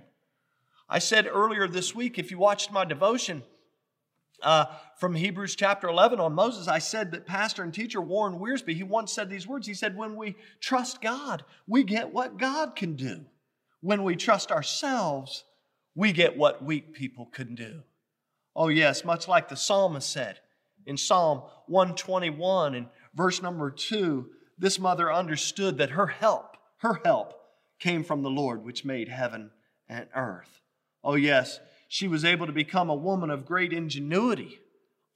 I 0.88 0.98
said 0.98 1.26
earlier 1.26 1.66
this 1.66 1.94
week, 1.94 2.18
if 2.18 2.30
you 2.30 2.38
watched 2.38 2.70
my 2.70 2.84
devotion 2.84 3.42
uh, 4.42 4.66
from 4.98 5.14
Hebrews 5.14 5.56
chapter 5.56 5.88
11 5.88 6.20
on 6.20 6.34
Moses, 6.34 6.68
I 6.68 6.78
said 6.78 7.10
that 7.12 7.26
pastor 7.26 7.62
and 7.62 7.72
teacher 7.72 8.00
Warren 8.00 8.38
Wiersbe, 8.38 8.74
he 8.74 8.82
once 8.82 9.12
said 9.12 9.30
these 9.30 9.46
words. 9.46 9.66
He 9.66 9.74
said, 9.74 9.96
When 9.96 10.16
we 10.16 10.36
trust 10.60 11.00
God, 11.00 11.44
we 11.66 11.82
get 11.82 12.12
what 12.12 12.38
God 12.38 12.76
can 12.76 12.94
do. 12.96 13.24
When 13.80 14.02
we 14.02 14.16
trust 14.16 14.52
ourselves, 14.52 15.44
we 15.94 16.12
get 16.12 16.36
what 16.36 16.64
weak 16.64 16.94
people 16.94 17.26
can 17.26 17.54
do. 17.54 17.82
Oh, 18.54 18.68
yes, 18.68 19.04
much 19.04 19.26
like 19.26 19.48
the 19.48 19.56
psalmist 19.56 20.10
said 20.10 20.38
in 20.86 20.96
Psalm 20.96 21.42
121 21.66 22.74
and 22.74 22.86
verse 23.14 23.42
number 23.42 23.70
2, 23.70 24.28
this 24.58 24.78
mother 24.78 25.12
understood 25.12 25.78
that 25.78 25.90
her 25.90 26.06
help 26.06 26.53
her 26.84 27.00
help 27.04 27.34
came 27.78 28.04
from 28.04 28.22
the 28.22 28.30
Lord, 28.30 28.64
which 28.64 28.84
made 28.84 29.08
heaven 29.08 29.50
and 29.88 30.06
earth. 30.14 30.60
Oh, 31.02 31.14
yes, 31.14 31.60
she 31.88 32.08
was 32.08 32.24
able 32.24 32.46
to 32.46 32.52
become 32.52 32.88
a 32.90 32.94
woman 32.94 33.30
of 33.30 33.46
great 33.46 33.72
ingenuity 33.72 34.58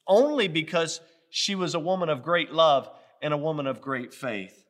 only 0.06 0.48
because 0.48 1.00
she 1.30 1.54
was 1.54 1.74
a 1.74 1.80
woman 1.80 2.08
of 2.08 2.22
great 2.22 2.52
love 2.52 2.90
and 3.20 3.34
a 3.34 3.38
woman 3.38 3.66
of 3.66 3.80
great 3.80 4.14
faith. 4.14 4.64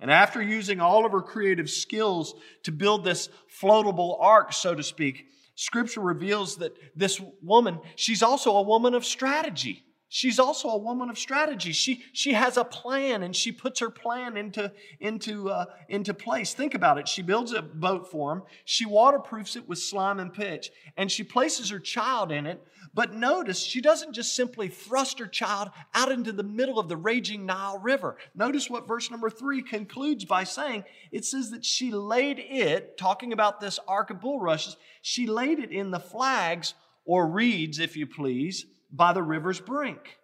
And 0.00 0.10
after 0.10 0.42
using 0.42 0.80
all 0.80 1.04
of 1.04 1.12
her 1.12 1.20
creative 1.20 1.70
skills 1.70 2.34
to 2.64 2.72
build 2.72 3.04
this 3.04 3.28
floatable 3.60 4.16
ark, 4.20 4.52
so 4.52 4.74
to 4.74 4.82
speak, 4.82 5.26
Scripture 5.54 6.00
reveals 6.00 6.56
that 6.56 6.74
this 6.96 7.20
woman, 7.42 7.78
she's 7.94 8.22
also 8.22 8.56
a 8.56 8.62
woman 8.62 8.94
of 8.94 9.04
strategy. 9.04 9.84
She's 10.12 10.40
also 10.40 10.68
a 10.70 10.76
woman 10.76 11.08
of 11.08 11.16
strategy. 11.16 11.70
She, 11.70 12.02
she 12.12 12.32
has 12.32 12.56
a 12.56 12.64
plan 12.64 13.22
and 13.22 13.34
she 13.34 13.52
puts 13.52 13.78
her 13.78 13.90
plan 13.90 14.36
into, 14.36 14.72
into, 14.98 15.48
uh, 15.48 15.66
into 15.88 16.12
place. 16.12 16.52
Think 16.52 16.74
about 16.74 16.98
it. 16.98 17.06
She 17.06 17.22
builds 17.22 17.52
a 17.52 17.62
boat 17.62 18.10
for 18.10 18.32
him. 18.32 18.42
She 18.64 18.86
waterproofs 18.86 19.54
it 19.54 19.68
with 19.68 19.78
slime 19.78 20.18
and 20.18 20.34
pitch 20.34 20.72
and 20.96 21.12
she 21.12 21.22
places 21.22 21.70
her 21.70 21.78
child 21.78 22.32
in 22.32 22.44
it. 22.44 22.60
But 22.92 23.14
notice 23.14 23.60
she 23.60 23.80
doesn't 23.80 24.12
just 24.12 24.34
simply 24.34 24.66
thrust 24.66 25.20
her 25.20 25.28
child 25.28 25.70
out 25.94 26.10
into 26.10 26.32
the 26.32 26.42
middle 26.42 26.80
of 26.80 26.88
the 26.88 26.96
raging 26.96 27.46
Nile 27.46 27.78
River. 27.78 28.16
Notice 28.34 28.68
what 28.68 28.88
verse 28.88 29.12
number 29.12 29.30
three 29.30 29.62
concludes 29.62 30.24
by 30.24 30.42
saying 30.42 30.82
it 31.12 31.24
says 31.24 31.52
that 31.52 31.64
she 31.64 31.92
laid 31.92 32.40
it, 32.40 32.98
talking 32.98 33.32
about 33.32 33.60
this 33.60 33.78
ark 33.86 34.10
of 34.10 34.20
bulrushes, 34.20 34.76
she 35.02 35.28
laid 35.28 35.60
it 35.60 35.70
in 35.70 35.92
the 35.92 36.00
flags 36.00 36.74
or 37.04 37.28
reeds, 37.28 37.78
if 37.78 37.96
you 37.96 38.08
please 38.08 38.66
by 38.92 39.12
the 39.12 39.22
river's 39.22 39.60
brink. 39.60 40.18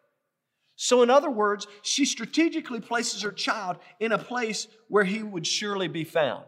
So, 0.76 1.02
in 1.02 1.08
other 1.08 1.30
words, 1.30 1.66
she 1.82 2.04
strategically 2.04 2.80
places 2.80 3.22
her 3.22 3.32
child 3.32 3.78
in 3.98 4.12
a 4.12 4.18
place 4.18 4.68
where 4.88 5.04
he 5.04 5.22
would 5.22 5.46
surely 5.46 5.88
be 5.88 6.04
found. 6.04 6.44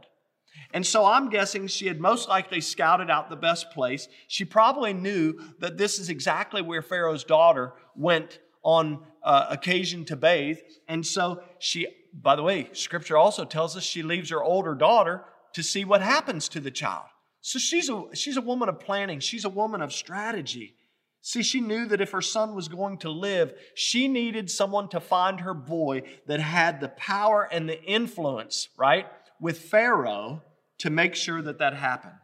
And 0.73 0.87
so 0.87 1.05
I'm 1.07 1.31
guessing 1.31 1.67
she 1.67 1.87
had 1.87 2.01
most 2.01 2.29
likely 2.29 2.61
scouted 2.61 3.11
out 3.11 3.31
the 3.31 3.37
best 3.37 3.71
place. 3.71 4.09
She 4.27 4.45
probably 4.45 4.93
knew 4.93 5.39
that 5.61 5.79
this 5.79 5.99
is 5.99 6.11
exactly 6.11 6.61
where 6.61 6.83
Pharaoh's 6.83 7.25
daughter 7.25 7.73
went 7.97 8.39
on 8.63 9.01
uh, 9.23 9.47
occasion 9.51 10.05
to 10.07 10.17
bathe. 10.17 10.59
And 10.87 11.07
so 11.07 11.43
she, 11.59 11.87
by 12.13 12.37
the 12.37 12.43
way, 12.43 12.69
scripture 12.73 13.17
also 13.17 13.45
tells 13.45 13.77
us 13.77 13.83
she 13.83 14.03
leaves 14.03 14.31
her 14.31 14.43
older 14.43 14.75
daughter 14.75 15.25
to 15.55 15.63
see 15.63 15.85
what 15.85 16.03
happens 16.03 16.49
to 16.51 16.61
the 16.61 16.71
child. 16.71 17.07
So 17.41 17.59
she's 17.59 17.89
a, 17.89 18.05
she's 18.15 18.37
a 18.37 18.43
woman 18.43 18.69
of 18.69 18.81
planning, 18.81 19.21
she's 19.21 19.45
a 19.45 19.51
woman 19.51 19.81
of 19.81 19.93
strategy. 19.93 20.75
See, 21.21 21.43
she 21.43 21.61
knew 21.61 21.87
that 21.87 22.01
if 22.01 22.13
her 22.13 22.23
son 22.23 22.55
was 22.55 22.69
going 22.69 22.99
to 22.99 23.11
live, 23.11 23.53
she 23.75 24.09
needed 24.09 24.51
someone 24.51 24.89
to 24.91 25.01
find 25.01 25.41
her 25.41 25.55
boy 25.55 26.03
that 26.27 26.41
had 26.41 26.81
the 26.81 26.89
power 26.89 27.49
and 27.51 27.69
the 27.69 27.83
influence, 27.83 28.69
right, 28.79 29.07
with 29.41 29.59
Pharaoh 29.59 30.43
to 30.79 30.91
make 30.91 31.15
sure 31.15 31.43
that 31.43 31.59
that 31.59 31.75
happened. 31.75 32.15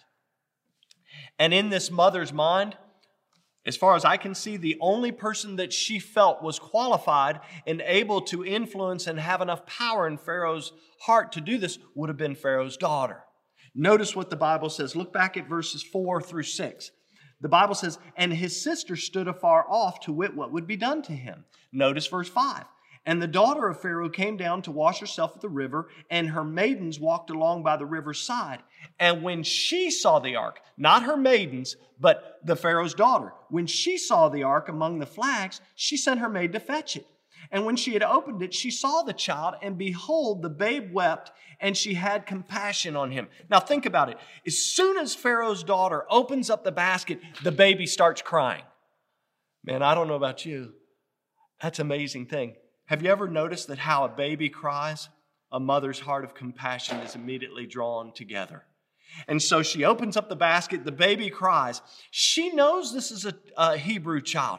And 1.39 1.53
in 1.53 1.71
this 1.71 1.91
mother's 1.91 2.33
mind, 2.33 2.77
as 3.67 3.77
far 3.77 3.97
as 3.97 4.05
I 4.05 4.17
can 4.17 4.35
see, 4.35 4.57
the 4.57 4.77
only 4.81 5.11
person 5.11 5.57
that 5.57 5.73
she 5.73 5.99
felt 5.99 6.43
was 6.43 6.59
qualified 6.59 7.41
and 7.67 7.83
able 7.87 8.21
to 8.23 8.45
influence 8.45 9.07
and 9.07 9.19
have 9.19 9.41
enough 9.41 9.67
power 9.67 10.07
in 10.07 10.19
Pharaoh's 10.19 10.73
heart 11.01 11.33
to 11.33 11.41
do 11.41 11.57
this 11.57 11.79
would 11.95 12.11
have 12.11 12.19
been 12.19 12.35
Pharaoh's 12.35 12.77
daughter. 12.77 13.25
Notice 13.75 14.15
what 14.15 14.31
the 14.31 14.37
Bible 14.37 14.69
says. 14.69 14.95
Look 14.95 15.13
back 15.13 15.37
at 15.37 15.49
verses 15.49 15.83
4 15.83 16.21
through 16.21 16.43
6. 16.45 16.91
The 17.45 17.51
Bible 17.51 17.75
says, 17.75 17.99
and 18.17 18.33
his 18.33 18.59
sister 18.59 18.97
stood 18.97 19.29
afar 19.29 19.67
off 19.69 20.01
to 20.01 20.15
wit 20.15 20.35
what 20.35 20.51
would 20.51 20.67
be 20.67 20.77
done 20.77 21.03
to 21.03 21.13
him. 21.13 21.45
Notice 21.73 22.07
verse 22.07 22.31
5. 22.31 22.65
And 23.05 23.21
the 23.21 23.27
daughter 23.27 23.69
of 23.69 23.83
Pharaoh 23.83 24.09
came 24.09 24.39
down 24.39 24.63
to 24.63 24.71
wash 24.71 25.01
herself 25.01 25.33
at 25.35 25.43
the 25.43 25.51
river, 25.51 25.91
and 26.09 26.31
her 26.31 26.43
maidens 26.43 26.99
walked 26.99 27.29
along 27.29 27.63
by 27.63 27.77
the 27.77 27.85
river's 27.85 28.23
side. 28.23 28.63
And 28.99 29.23
when 29.23 29.43
she 29.43 29.91
saw 29.91 30.21
the 30.21 30.37
ark, 30.37 30.61
not 30.79 31.03
her 31.03 31.19
maidens, 31.19 31.77
but 32.01 32.41
the 32.43 32.57
Pharaoh's 32.57 32.95
daughter, 32.95 33.35
when 33.51 33.67
she 33.67 33.99
saw 33.99 34.31
the 34.31 34.45
ark 34.45 34.71
among 34.71 34.99
the 34.99 35.05
flags, 35.05 35.61
she 35.75 35.99
sent 35.99 36.21
her 36.21 36.31
maid 36.31 36.55
to 36.55 36.61
fetch 36.61 36.97
it. 36.97 37.07
And 37.55 37.65
when 37.65 37.77
she 37.77 37.93
had 37.93 38.03
opened 38.03 38.43
it, 38.43 38.53
she 38.53 38.73
saw 38.73 39.03
the 39.03 39.13
child, 39.13 39.55
and 39.63 39.79
behold, 39.79 40.43
the 40.43 40.51
babe 40.51 40.93
wept, 40.93 41.31
and 41.61 41.77
she 41.77 41.95
had 41.95 42.27
compassion 42.27 42.97
on 42.97 43.13
him. 43.13 43.29
Now, 43.49 43.61
think 43.61 43.87
about 43.87 44.11
it. 44.11 44.19
As 44.45 44.59
soon 44.59 44.99
as 44.99 45.15
Pharaoh's 45.15 45.63
daughter 45.63 46.05
opens 46.11 46.51
up 46.51 46.65
the 46.65 46.73
basket, 46.73 47.21
the 47.45 47.53
baby 47.53 47.87
starts 47.87 48.21
crying. 48.21 48.65
Man, 49.63 49.85
I 49.85 49.95
don't 49.95 50.09
know 50.09 50.17
about 50.17 50.45
you. 50.45 50.73
That's 51.63 51.79
an 51.79 51.87
amazing 51.87 52.27
thing. 52.27 52.57
Have 52.87 53.03
you 53.03 53.11
ever 53.11 53.29
noticed 53.29 53.69
that 53.69 53.79
how 53.79 54.05
a 54.05 54.09
baby 54.09 54.49
cries? 54.49 55.09
A 55.53 55.61
mother's 55.61 56.01
heart 56.01 56.25
of 56.25 56.35
compassion 56.35 56.99
is 56.99 57.15
immediately 57.15 57.69
drawn 57.69 58.13
together. 58.15 58.65
And 59.29 59.41
so 59.41 59.63
she 59.63 59.85
opens 59.85 60.17
up 60.17 60.29
the 60.29 60.35
basket, 60.35 60.85
the 60.85 60.91
baby 60.91 61.31
cries. 61.31 61.83
She 62.11 62.51
knows 62.51 62.93
this 62.93 63.13
is 63.13 63.25
a, 63.25 63.35
a 63.57 63.77
Hebrew 63.77 64.23
child. 64.23 64.59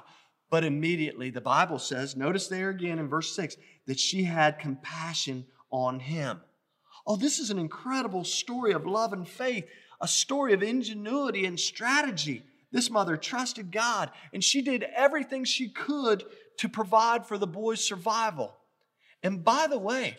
But 0.49 0.63
immediately, 0.63 1.29
the 1.29 1.41
Bible 1.41 1.79
says, 1.79 2.15
notice 2.15 2.47
there 2.47 2.69
again 2.69 2.99
in 2.99 3.07
verse 3.07 3.35
6, 3.35 3.57
that 3.87 3.99
she 3.99 4.23
had 4.23 4.59
compassion 4.59 5.45
on 5.71 5.99
him. 5.99 6.41
Oh, 7.07 7.15
this 7.15 7.39
is 7.39 7.49
an 7.49 7.59
incredible 7.59 8.23
story 8.23 8.73
of 8.73 8.85
love 8.85 9.13
and 9.13 9.27
faith, 9.27 9.65
a 10.01 10.07
story 10.07 10.53
of 10.53 10.63
ingenuity 10.63 11.45
and 11.45 11.59
strategy. 11.59 12.43
This 12.71 12.89
mother 12.89 13.15
trusted 13.15 13.71
God, 13.71 14.11
and 14.33 14.43
she 14.43 14.61
did 14.61 14.83
everything 14.95 15.45
she 15.45 15.69
could 15.69 16.25
to 16.57 16.69
provide 16.69 17.25
for 17.25 17.37
the 17.37 17.47
boy's 17.47 17.83
survival. 17.83 18.55
And 19.23 19.43
by 19.43 19.67
the 19.67 19.79
way, 19.79 20.17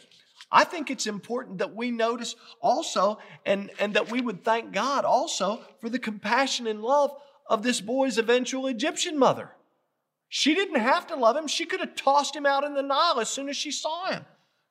I 0.51 0.65
think 0.65 0.91
it's 0.91 1.07
important 1.07 1.59
that 1.59 1.75
we 1.75 1.91
notice 1.91 2.37
also 2.61 3.19
and, 3.45 3.71
and 3.79 3.95
that 3.95 4.11
we 4.11 4.21
would 4.21 4.45
thank 4.45 4.73
God 4.73 5.05
also 5.05 5.61
for 5.81 5.89
the 5.89 5.99
compassion 5.99 6.67
and 6.67 6.83
love 6.83 7.11
of 7.49 7.62
this 7.62 7.81
boy's 7.81 8.19
eventual 8.19 8.67
Egyptian 8.67 9.19
mother. 9.19 9.51
She 10.29 10.55
didn't 10.55 10.81
have 10.81 11.07
to 11.09 11.17
love 11.17 11.37
him. 11.37 11.47
She 11.47 11.67
could 11.67 11.81
have 11.81 11.95
tossed 11.95 12.35
him 12.35 12.47
out 12.47 12.65
in 12.65 12.75
the 12.75 12.83
Nile 12.83 13.21
as 13.21 13.29
soon 13.29 13.49
as 13.49 13.57
she 13.57 13.71
saw 13.71 14.11
him, 14.11 14.25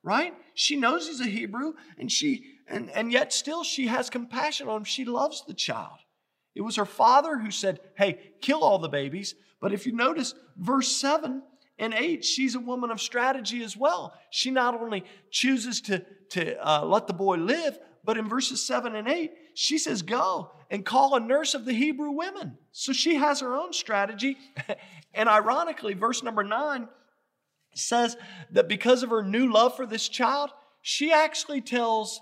right? 0.04 0.34
She 0.54 0.76
knows 0.76 1.08
he's 1.08 1.22
a 1.22 1.26
Hebrew, 1.26 1.74
and 1.98 2.12
she 2.12 2.56
and, 2.68 2.90
and 2.92 3.12
yet 3.12 3.32
still 3.32 3.64
she 3.64 3.88
has 3.88 4.10
compassion 4.10 4.68
on 4.68 4.78
him. 4.78 4.84
She 4.84 5.06
loves 5.06 5.44
the 5.46 5.54
child. 5.54 6.00
It 6.56 6.62
was 6.62 6.78
her 6.78 6.86
father 6.86 7.38
who 7.38 7.52
said, 7.52 7.80
Hey, 7.96 8.32
kill 8.42 8.64
all 8.64 8.80
the 8.80 8.90
babies. 8.90 9.36
But 9.62 9.74
if 9.74 9.86
you 9.86 9.94
notice, 9.94 10.34
verse 10.58 10.90
7 10.90 11.42
and 11.78 11.94
8, 11.94 12.24
she's 12.24 12.56
a 12.56 12.60
woman 12.60 12.92
of 12.92 13.02
strategy 13.02 13.64
as 13.64 13.76
well. 13.76 14.14
She 14.30 14.52
not 14.52 14.80
only 14.80 15.04
chooses 15.32 15.82
to, 15.82 16.06
to 16.32 16.68
uh, 16.68 16.86
let 16.86 17.08
the 17.08 17.14
boy 17.14 17.38
live, 17.38 17.78
but 18.04 18.18
in 18.18 18.30
verses 18.30 18.66
7 18.66 18.96
and 18.96 19.08
8, 19.08 19.32
she 19.54 19.78
says, 19.78 20.02
Go 20.02 20.52
and 20.70 20.86
call 20.86 21.16
a 21.16 21.20
nurse 21.20 21.54
of 21.54 21.66
the 21.66 21.74
Hebrew 21.74 22.12
women. 22.12 22.58
So 22.72 22.94
she 22.94 23.16
has 23.16 23.40
her 23.42 23.56
own 23.56 23.74
strategy. 23.74 24.38
and 25.14 25.30
ironically, 25.30 25.94
verse 25.94 26.24
number 26.24 26.44
9 26.44 26.88
says 27.74 28.18
that 28.52 28.68
because 28.68 29.04
of 29.04 29.10
her 29.10 29.24
new 29.24 29.52
love 29.52 29.76
for 29.76 29.86
this 29.86 30.08
child, 30.08 30.50
she 30.82 31.12
actually 31.12 31.62
tells 31.62 32.22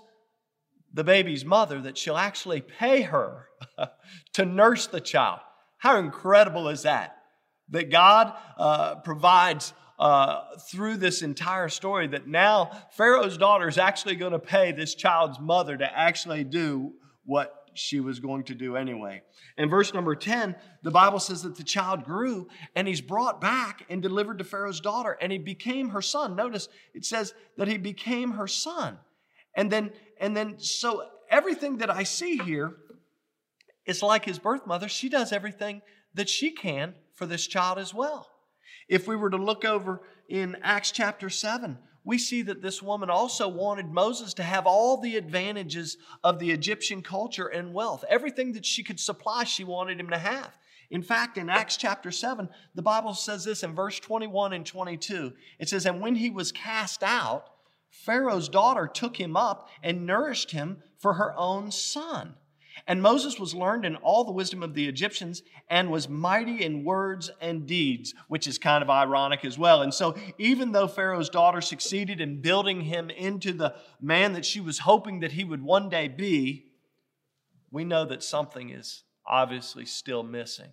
the 0.92 1.04
baby's 1.04 1.44
mother 1.44 1.80
that 1.80 1.98
she'll 1.98 2.16
actually 2.16 2.60
pay 2.60 3.02
her 3.02 3.46
to 4.32 4.44
nurse 4.44 4.86
the 4.86 5.00
child. 5.00 5.40
How 5.78 5.98
incredible 5.98 6.68
is 6.68 6.82
that? 6.82 7.16
That 7.70 7.90
God 7.90 8.32
uh, 8.56 8.96
provides 8.96 9.72
uh, 9.98 10.56
through 10.70 10.96
this 10.96 11.22
entire 11.22 11.68
story 11.68 12.06
that 12.08 12.26
now 12.26 12.70
Pharaoh's 12.92 13.38
daughter 13.38 13.68
is 13.68 13.78
actually 13.78 14.16
going 14.16 14.32
to 14.32 14.38
pay 14.38 14.72
this 14.72 14.94
child's 14.94 15.38
mother 15.38 15.76
to 15.76 15.98
actually 15.98 16.44
do 16.44 16.92
what 17.24 17.63
she 17.74 18.00
was 18.00 18.20
going 18.20 18.44
to 18.44 18.54
do 18.54 18.76
anyway. 18.76 19.22
In 19.56 19.68
verse 19.68 19.92
number 19.92 20.14
10, 20.14 20.56
the 20.82 20.90
Bible 20.90 21.18
says 21.18 21.42
that 21.42 21.56
the 21.56 21.64
child 21.64 22.04
grew 22.04 22.48
and 22.74 22.88
he's 22.88 23.00
brought 23.00 23.40
back 23.40 23.84
and 23.88 24.02
delivered 24.02 24.38
to 24.38 24.44
Pharaoh's 24.44 24.80
daughter 24.80 25.16
and 25.20 25.30
he 25.30 25.38
became 25.38 25.90
her 25.90 26.02
son. 26.02 26.36
Notice 26.36 26.68
it 26.94 27.04
says 27.04 27.34
that 27.56 27.68
he 27.68 27.76
became 27.76 28.32
her 28.32 28.46
son. 28.46 28.98
And 29.56 29.70
then, 29.70 29.92
and 30.20 30.36
then, 30.36 30.58
so 30.58 31.04
everything 31.30 31.78
that 31.78 31.90
I 31.90 32.02
see 32.02 32.38
here 32.38 32.76
is 33.86 34.02
like 34.02 34.24
his 34.24 34.38
birth 34.38 34.66
mother. 34.66 34.88
She 34.88 35.08
does 35.08 35.32
everything 35.32 35.82
that 36.14 36.28
she 36.28 36.50
can 36.50 36.94
for 37.14 37.26
this 37.26 37.46
child 37.46 37.78
as 37.78 37.92
well. 37.92 38.28
If 38.88 39.06
we 39.08 39.16
were 39.16 39.30
to 39.30 39.36
look 39.36 39.64
over 39.64 40.02
in 40.28 40.56
Acts 40.62 40.90
chapter 40.90 41.30
7, 41.30 41.78
we 42.04 42.18
see 42.18 42.42
that 42.42 42.60
this 42.60 42.82
woman 42.82 43.08
also 43.08 43.48
wanted 43.48 43.90
Moses 43.90 44.34
to 44.34 44.42
have 44.42 44.66
all 44.66 45.00
the 45.00 45.16
advantages 45.16 45.96
of 46.22 46.38
the 46.38 46.50
Egyptian 46.50 47.02
culture 47.02 47.46
and 47.46 47.72
wealth. 47.72 48.04
Everything 48.08 48.52
that 48.52 48.66
she 48.66 48.82
could 48.82 49.00
supply, 49.00 49.44
she 49.44 49.64
wanted 49.64 49.98
him 49.98 50.10
to 50.10 50.18
have. 50.18 50.56
In 50.90 51.02
fact, 51.02 51.38
in 51.38 51.48
Acts 51.48 51.78
chapter 51.78 52.10
7, 52.10 52.48
the 52.74 52.82
Bible 52.82 53.14
says 53.14 53.44
this 53.44 53.62
in 53.62 53.74
verse 53.74 53.98
21 53.98 54.52
and 54.52 54.66
22. 54.66 55.32
It 55.58 55.68
says, 55.68 55.86
And 55.86 56.00
when 56.00 56.16
he 56.16 56.28
was 56.28 56.52
cast 56.52 57.02
out, 57.02 57.46
Pharaoh's 57.90 58.50
daughter 58.50 58.86
took 58.86 59.18
him 59.18 59.36
up 59.36 59.70
and 59.82 60.06
nourished 60.06 60.50
him 60.50 60.82
for 60.98 61.14
her 61.14 61.34
own 61.38 61.70
son. 61.70 62.34
And 62.86 63.00
Moses 63.00 63.38
was 63.38 63.54
learned 63.54 63.84
in 63.84 63.96
all 63.96 64.24
the 64.24 64.32
wisdom 64.32 64.62
of 64.62 64.74
the 64.74 64.88
Egyptians 64.88 65.42
and 65.68 65.90
was 65.90 66.08
mighty 66.08 66.64
in 66.64 66.84
words 66.84 67.30
and 67.40 67.66
deeds, 67.66 68.14
which 68.28 68.46
is 68.46 68.58
kind 68.58 68.82
of 68.82 68.90
ironic 68.90 69.44
as 69.44 69.58
well. 69.58 69.82
And 69.82 69.94
so, 69.94 70.16
even 70.38 70.72
though 70.72 70.88
Pharaoh's 70.88 71.28
daughter 71.28 71.60
succeeded 71.60 72.20
in 72.20 72.40
building 72.40 72.82
him 72.82 73.10
into 73.10 73.52
the 73.52 73.74
man 74.00 74.32
that 74.32 74.44
she 74.44 74.60
was 74.60 74.80
hoping 74.80 75.20
that 75.20 75.32
he 75.32 75.44
would 75.44 75.62
one 75.62 75.88
day 75.88 76.08
be, 76.08 76.66
we 77.70 77.84
know 77.84 78.04
that 78.04 78.22
something 78.22 78.70
is 78.70 79.04
obviously 79.26 79.86
still 79.86 80.22
missing, 80.22 80.70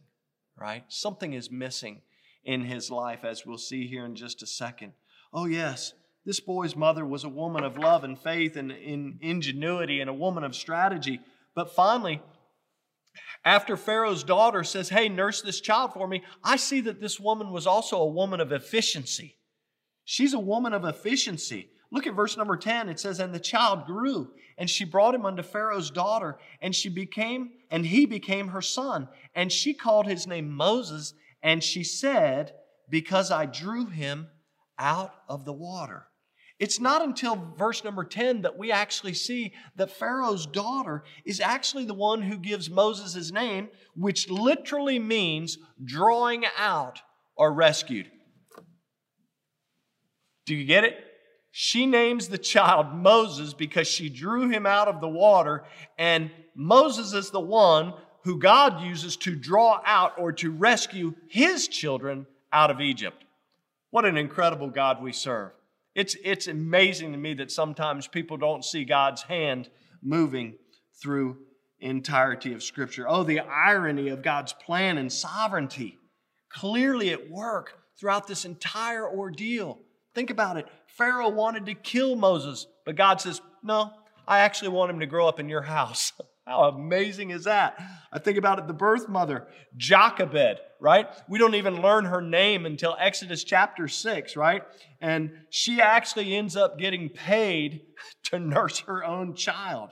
right? 0.60 0.84
Something 0.88 1.34
is 1.34 1.50
missing 1.50 2.02
in 2.44 2.66
his 2.66 2.92
life, 2.92 3.24
as 3.24 3.46
we'll 3.46 3.58
see 3.58 3.88
here 3.88 4.06
in 4.06 4.16
just 4.16 4.44
a 4.44 4.48
second. 4.48 4.94
Oh, 5.34 5.46
yes. 5.46 5.94
This 6.26 6.40
boy's 6.40 6.76
mother 6.76 7.06
was 7.06 7.24
a 7.24 7.30
woman 7.30 7.64
of 7.64 7.78
love 7.78 8.04
and 8.04 8.20
faith 8.20 8.56
and 8.56 8.72
in 8.72 9.18
ingenuity 9.22 10.02
and 10.02 10.10
a 10.10 10.14
woman 10.14 10.44
of 10.44 10.56
strategy. 10.56 11.20
But 11.56 11.76
finally, 11.76 12.22
After 13.44 13.76
Pharaoh's 13.76 14.24
daughter 14.24 14.64
says, 14.64 14.90
Hey, 14.90 15.10
nurse 15.10 15.42
this 15.42 15.62
child 15.62 15.94
for 15.94 16.08
me, 16.08 16.24
I 16.44 16.58
see 16.58 16.82
that 16.82 17.02
this 17.02 17.20
woman 17.20 17.52
was 17.52 17.66
also 17.66 17.98
a 17.98 18.08
woman 18.08 18.40
of 18.40 18.52
efficiency. 18.52 19.38
She's 20.06 20.34
a 20.34 20.40
woman 20.40 20.74
of 20.74 20.86
efficiency. 20.86 21.70
Look 21.92 22.08
at 22.08 22.14
verse 22.14 22.38
number 22.38 22.56
10. 22.56 22.88
It 22.90 23.00
says, 23.00 23.20
And 23.20 23.34
the 23.34 23.40
child 23.40 23.86
grew, 23.86 24.32
and 24.58 24.70
she 24.70 24.86
brought 24.86 25.16
him 25.16 25.26
unto 25.26 25.42
Pharaoh's 25.44 25.90
daughter, 25.90 26.38
and 26.62 26.76
she 26.76 26.90
became, 26.90 27.52
and 27.72 27.86
he 27.86 28.06
became 28.06 28.50
her 28.50 28.62
son. 28.62 29.10
And 29.34 29.52
she 29.52 29.74
called 29.74 30.06
his 30.06 30.28
name 30.28 30.52
Moses, 30.52 31.14
and 31.42 31.64
she 31.64 31.84
said, 31.84 32.54
Because 32.90 33.32
I 33.32 33.46
drew 33.48 33.88
him 33.88 34.28
out 34.78 35.14
of 35.28 35.46
the 35.46 35.54
water. 35.54 36.06
It's 36.62 36.80
not 36.80 37.02
until 37.02 37.54
verse 37.58 37.84
number 37.84 38.04
10 38.04 38.44
that 38.44 38.56
we 38.56 38.72
actually 38.72 39.16
see 39.16 39.52
that 39.78 39.90
Pharaoh's 39.90 40.46
daughter 40.46 41.04
is 41.26 41.40
actually 41.40 41.86
the 41.86 41.96
one 41.96 42.22
who 42.22 42.38
gives 42.38 42.70
Moses 42.70 43.16
his 43.16 43.32
name, 43.32 43.70
which 43.96 44.30
literally 44.30 45.00
means 45.00 45.58
drawing 45.84 46.44
out 46.60 47.02
or 47.36 47.52
rescued. 47.52 48.12
Do 50.46 50.54
you 50.54 50.64
get 50.66 50.84
it? 50.84 51.04
She 51.50 51.88
names 51.88 52.28
the 52.28 52.38
child 52.38 52.94
Moses 52.94 53.56
because 53.56 53.88
she 53.88 54.08
drew 54.08 54.48
him 54.48 54.68
out 54.68 54.88
of 54.88 55.02
the 55.02 55.10
water, 55.10 55.64
and 55.98 56.30
Moses 56.54 57.14
is 57.14 57.32
the 57.32 57.40
one 57.40 57.96
who 58.24 58.38
God 58.38 58.84
uses 58.84 59.18
to 59.18 59.36
draw 59.36 59.82
out 59.84 60.14
or 60.20 60.32
to 60.34 60.52
rescue 60.52 61.16
his 61.28 61.68
children 61.68 62.28
out 62.54 62.70
of 62.70 62.80
Egypt. 62.80 63.24
What 63.90 64.06
an 64.06 64.16
incredible 64.16 64.70
God 64.70 65.02
we 65.02 65.12
serve. 65.12 65.54
It's, 65.94 66.16
it's 66.24 66.48
amazing 66.48 67.12
to 67.12 67.18
me 67.18 67.34
that 67.36 67.52
sometimes 67.52 68.08
people 68.08 68.38
don't 68.38 68.64
see 68.64 68.86
God's 68.86 69.24
hand 69.24 69.70
moving 70.02 70.56
through 71.02 71.38
entirety 71.80 72.54
of 72.54 72.64
Scripture. 72.64 73.06
Oh, 73.08 73.24
the 73.24 73.40
irony 73.40 74.10
of 74.10 74.22
God's 74.22 74.54
plan 74.54 74.98
and 74.98 75.12
sovereignty 75.12 75.98
clearly 76.50 77.12
at 77.12 77.30
work 77.30 77.80
throughout 78.00 78.28
this 78.28 78.46
entire 78.46 79.08
ordeal. 79.08 79.80
Think 80.14 80.30
about 80.30 80.58
it. 80.58 80.68
Pharaoh 80.88 81.30
wanted 81.30 81.66
to 81.66 81.74
kill 81.74 82.16
Moses, 82.16 82.68
but 82.86 82.96
God 82.96 83.22
says, 83.22 83.42
No, 83.64 83.92
I 84.28 84.40
actually 84.40 84.70
want 84.70 84.92
him 84.92 85.00
to 85.00 85.06
grow 85.06 85.28
up 85.28 85.40
in 85.40 85.50
your 85.50 85.62
house. 85.62 86.14
How 86.46 86.64
amazing 86.64 87.30
is 87.30 87.44
that? 87.44 87.80
I 88.12 88.20
think 88.20 88.38
about 88.38 88.58
it 88.58 88.68
the 88.68 88.74
birth 88.74 89.08
mother, 89.08 89.48
Jochebed, 89.78 90.60
right? 90.80 91.08
We 91.30 91.38
don't 91.38 91.56
even 91.56 91.82
learn 91.82 92.06
her 92.06 92.22
name 92.22 92.66
until 92.66 92.98
Exodus 93.00 93.44
chapter 93.44 93.88
6, 93.88 94.36
right? 94.36 94.64
And 95.00 95.32
she 95.50 95.80
actually 95.80 96.36
ends 96.36 96.56
up 96.56 96.80
getting 96.80 97.10
paid 97.10 97.82
to 98.26 98.40
nurse 98.40 98.80
her 98.80 99.04
own 99.04 99.36
child. 99.36 99.92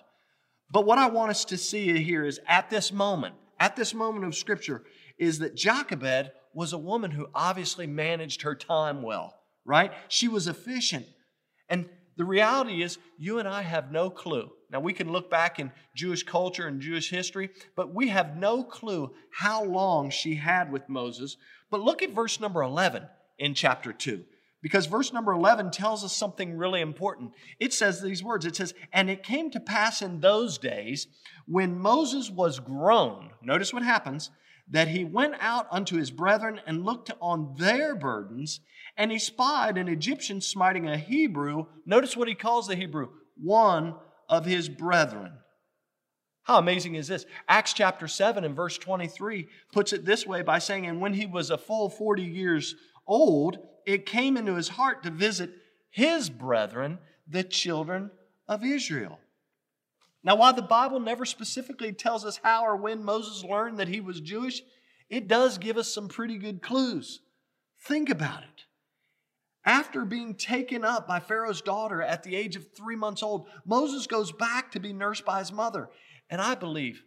But 0.71 0.85
what 0.85 0.97
I 0.97 1.09
want 1.09 1.31
us 1.31 1.45
to 1.45 1.57
see 1.57 2.01
here 2.01 2.25
is 2.25 2.39
at 2.47 2.69
this 2.69 2.91
moment, 2.91 3.35
at 3.59 3.75
this 3.75 3.93
moment 3.93 4.25
of 4.25 4.35
scripture, 4.35 4.83
is 5.17 5.39
that 5.39 5.55
Jochebed 5.55 6.31
was 6.53 6.73
a 6.73 6.77
woman 6.77 7.11
who 7.11 7.27
obviously 7.35 7.85
managed 7.85 8.41
her 8.41 8.55
time 8.55 9.01
well, 9.01 9.35
right? 9.65 9.91
She 10.07 10.27
was 10.27 10.47
efficient. 10.47 11.05
And 11.67 11.89
the 12.19 12.25
reality 12.25 12.83
is, 12.83 12.97
you 13.17 13.39
and 13.39 13.47
I 13.47 13.61
have 13.61 13.93
no 13.93 14.09
clue. 14.09 14.51
Now, 14.69 14.81
we 14.81 14.91
can 14.91 15.09
look 15.09 15.29
back 15.29 15.57
in 15.57 15.71
Jewish 15.95 16.23
culture 16.23 16.67
and 16.67 16.81
Jewish 16.81 17.09
history, 17.09 17.49
but 17.77 17.95
we 17.95 18.09
have 18.09 18.35
no 18.35 18.61
clue 18.61 19.13
how 19.31 19.63
long 19.63 20.09
she 20.09 20.35
had 20.35 20.69
with 20.69 20.89
Moses. 20.89 21.37
But 21.71 21.79
look 21.79 22.03
at 22.03 22.09
verse 22.11 22.41
number 22.41 22.61
11 22.61 23.07
in 23.37 23.53
chapter 23.53 23.93
2, 23.93 24.25
because 24.61 24.85
verse 24.85 25.13
number 25.13 25.31
11 25.31 25.71
tells 25.71 26.03
us 26.03 26.13
something 26.13 26.57
really 26.57 26.81
important. 26.81 27.31
It 27.57 27.71
says 27.71 28.01
these 28.01 28.21
words 28.21 28.45
It 28.45 28.57
says, 28.57 28.73
And 28.91 29.09
it 29.09 29.23
came 29.23 29.49
to 29.51 29.61
pass 29.61 30.01
in 30.01 30.19
those 30.19 30.57
days 30.57 31.07
when 31.47 31.79
Moses 31.79 32.29
was 32.29 32.59
grown, 32.59 33.29
notice 33.41 33.71
what 33.73 33.83
happens, 33.83 34.29
that 34.69 34.89
he 34.89 35.03
went 35.03 35.35
out 35.39 35.67
unto 35.71 35.97
his 35.97 36.11
brethren 36.11 36.61
and 36.65 36.85
looked 36.85 37.11
on 37.21 37.55
their 37.57 37.95
burdens 37.95 38.61
and 38.97 39.11
he 39.11 39.19
spied 39.19 39.77
an 39.77 39.87
Egyptian 39.87 40.41
smiting 40.41 40.87
a 40.87 40.97
Hebrew. 40.97 41.65
Notice 41.85 42.17
what 42.17 42.27
he 42.27 42.35
calls 42.35 42.67
the 42.67 42.75
Hebrew 42.75 43.09
one 43.41 43.95
of 44.27 44.45
his 44.45 44.67
brethren. 44.67 45.31
How 46.43 46.57
amazing 46.57 46.95
is 46.95 47.07
this? 47.07 47.25
Acts 47.47 47.73
chapter 47.73 48.07
7 48.07 48.43
and 48.43 48.55
verse 48.55 48.77
23 48.77 49.47
puts 49.71 49.93
it 49.93 50.05
this 50.05 50.25
way 50.25 50.41
by 50.41 50.59
saying, 50.59 50.85
And 50.85 50.99
when 50.99 51.13
he 51.13 51.25
was 51.25 51.49
a 51.49 51.57
full 51.57 51.89
40 51.89 52.23
years 52.23 52.75
old, 53.07 53.59
it 53.85 54.05
came 54.05 54.35
into 54.35 54.55
his 54.55 54.69
heart 54.69 55.03
to 55.03 55.11
visit 55.11 55.51
his 55.89 56.29
brethren, 56.29 56.99
the 57.27 57.43
children 57.43 58.11
of 58.47 58.65
Israel. 58.65 59.19
Now, 60.23 60.35
while 60.35 60.53
the 60.53 60.61
Bible 60.61 60.99
never 60.99 61.25
specifically 61.25 61.93
tells 61.93 62.25
us 62.25 62.39
how 62.43 62.65
or 62.65 62.75
when 62.75 63.03
Moses 63.03 63.43
learned 63.43 63.77
that 63.77 63.87
he 63.87 64.01
was 64.01 64.19
Jewish, 64.19 64.61
it 65.09 65.27
does 65.27 65.57
give 65.57 65.77
us 65.77 65.93
some 65.93 66.09
pretty 66.09 66.37
good 66.37 66.61
clues. 66.61 67.21
Think 67.81 68.09
about 68.09 68.43
it. 68.43 68.65
After 69.65 70.05
being 70.05 70.35
taken 70.35 70.83
up 70.83 71.07
by 71.07 71.19
Pharaoh's 71.19 71.61
daughter 71.61 72.01
at 72.01 72.23
the 72.23 72.35
age 72.35 72.55
of 72.55 72.73
three 72.73 72.95
months 72.95 73.23
old, 73.23 73.47
Moses 73.65 74.07
goes 74.07 74.31
back 74.31 74.71
to 74.71 74.79
be 74.79 74.93
nursed 74.93 75.25
by 75.25 75.39
his 75.39 75.51
mother. 75.51 75.89
And 76.29 76.41
I 76.41 76.55
believe 76.55 77.03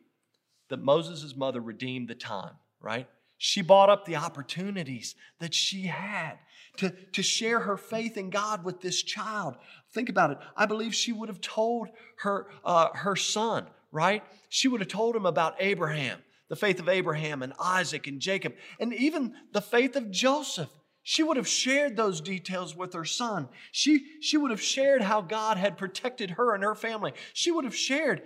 that 0.69 0.83
Moses' 0.83 1.37
mother 1.37 1.61
redeemed 1.61 2.09
the 2.09 2.15
time, 2.15 2.55
right? 2.81 3.09
She 3.37 3.63
bought 3.63 3.91
up 3.91 4.05
the 4.05 4.17
opportunities 4.17 5.15
that 5.39 5.55
she 5.55 5.83
had 5.83 6.39
to, 6.79 6.91
to 6.91 7.23
share 7.23 7.61
her 7.61 7.77
faith 7.77 8.17
in 8.17 8.31
God 8.31 8.65
with 8.65 8.81
this 8.81 9.03
child. 9.03 9.57
Think 9.93 10.09
about 10.09 10.31
it. 10.31 10.39
I 10.57 10.67
believe 10.67 10.95
she 10.95 11.13
would 11.13 11.29
have 11.29 11.41
told 11.41 11.89
her, 12.21 12.47
uh, 12.65 12.89
her 12.95 13.17
son, 13.17 13.67
right? 13.91 14.23
She 14.49 14.69
would 14.69 14.81
have 14.81 14.89
told 14.89 15.15
him 15.15 15.27
about 15.27 15.57
Abraham, 15.61 16.21
the 16.49 16.57
faith 16.57 16.81
of 16.81 16.89
Abraham 16.89 17.43
and 17.43 17.53
Isaac 17.61 18.07
and 18.07 18.21
Jacob, 18.21 18.55
and 18.81 18.95
even 18.95 19.35
the 19.53 19.61
faith 19.61 19.97
of 19.97 20.11
Joseph. 20.11 20.71
She 21.05 21.23
would 21.23 21.37
have 21.37 21.49
shared 21.49 21.97
those 21.97 22.21
details 22.21 22.77
with 22.77 22.95
her 22.95 23.05
son. 23.05 23.49
She, 23.73 24.07
she 24.21 24.37
would 24.37 24.53
have 24.53 24.63
shared 24.63 25.03
how 25.03 25.21
God 25.21 25.57
had 25.57 25.77
protected 25.77 26.31
her 26.31 26.55
and 26.55 26.63
her 26.63 26.77
family. 26.77 27.13
She 27.33 27.51
would 27.51 27.65
have 27.65 27.75
shared, 27.75 28.23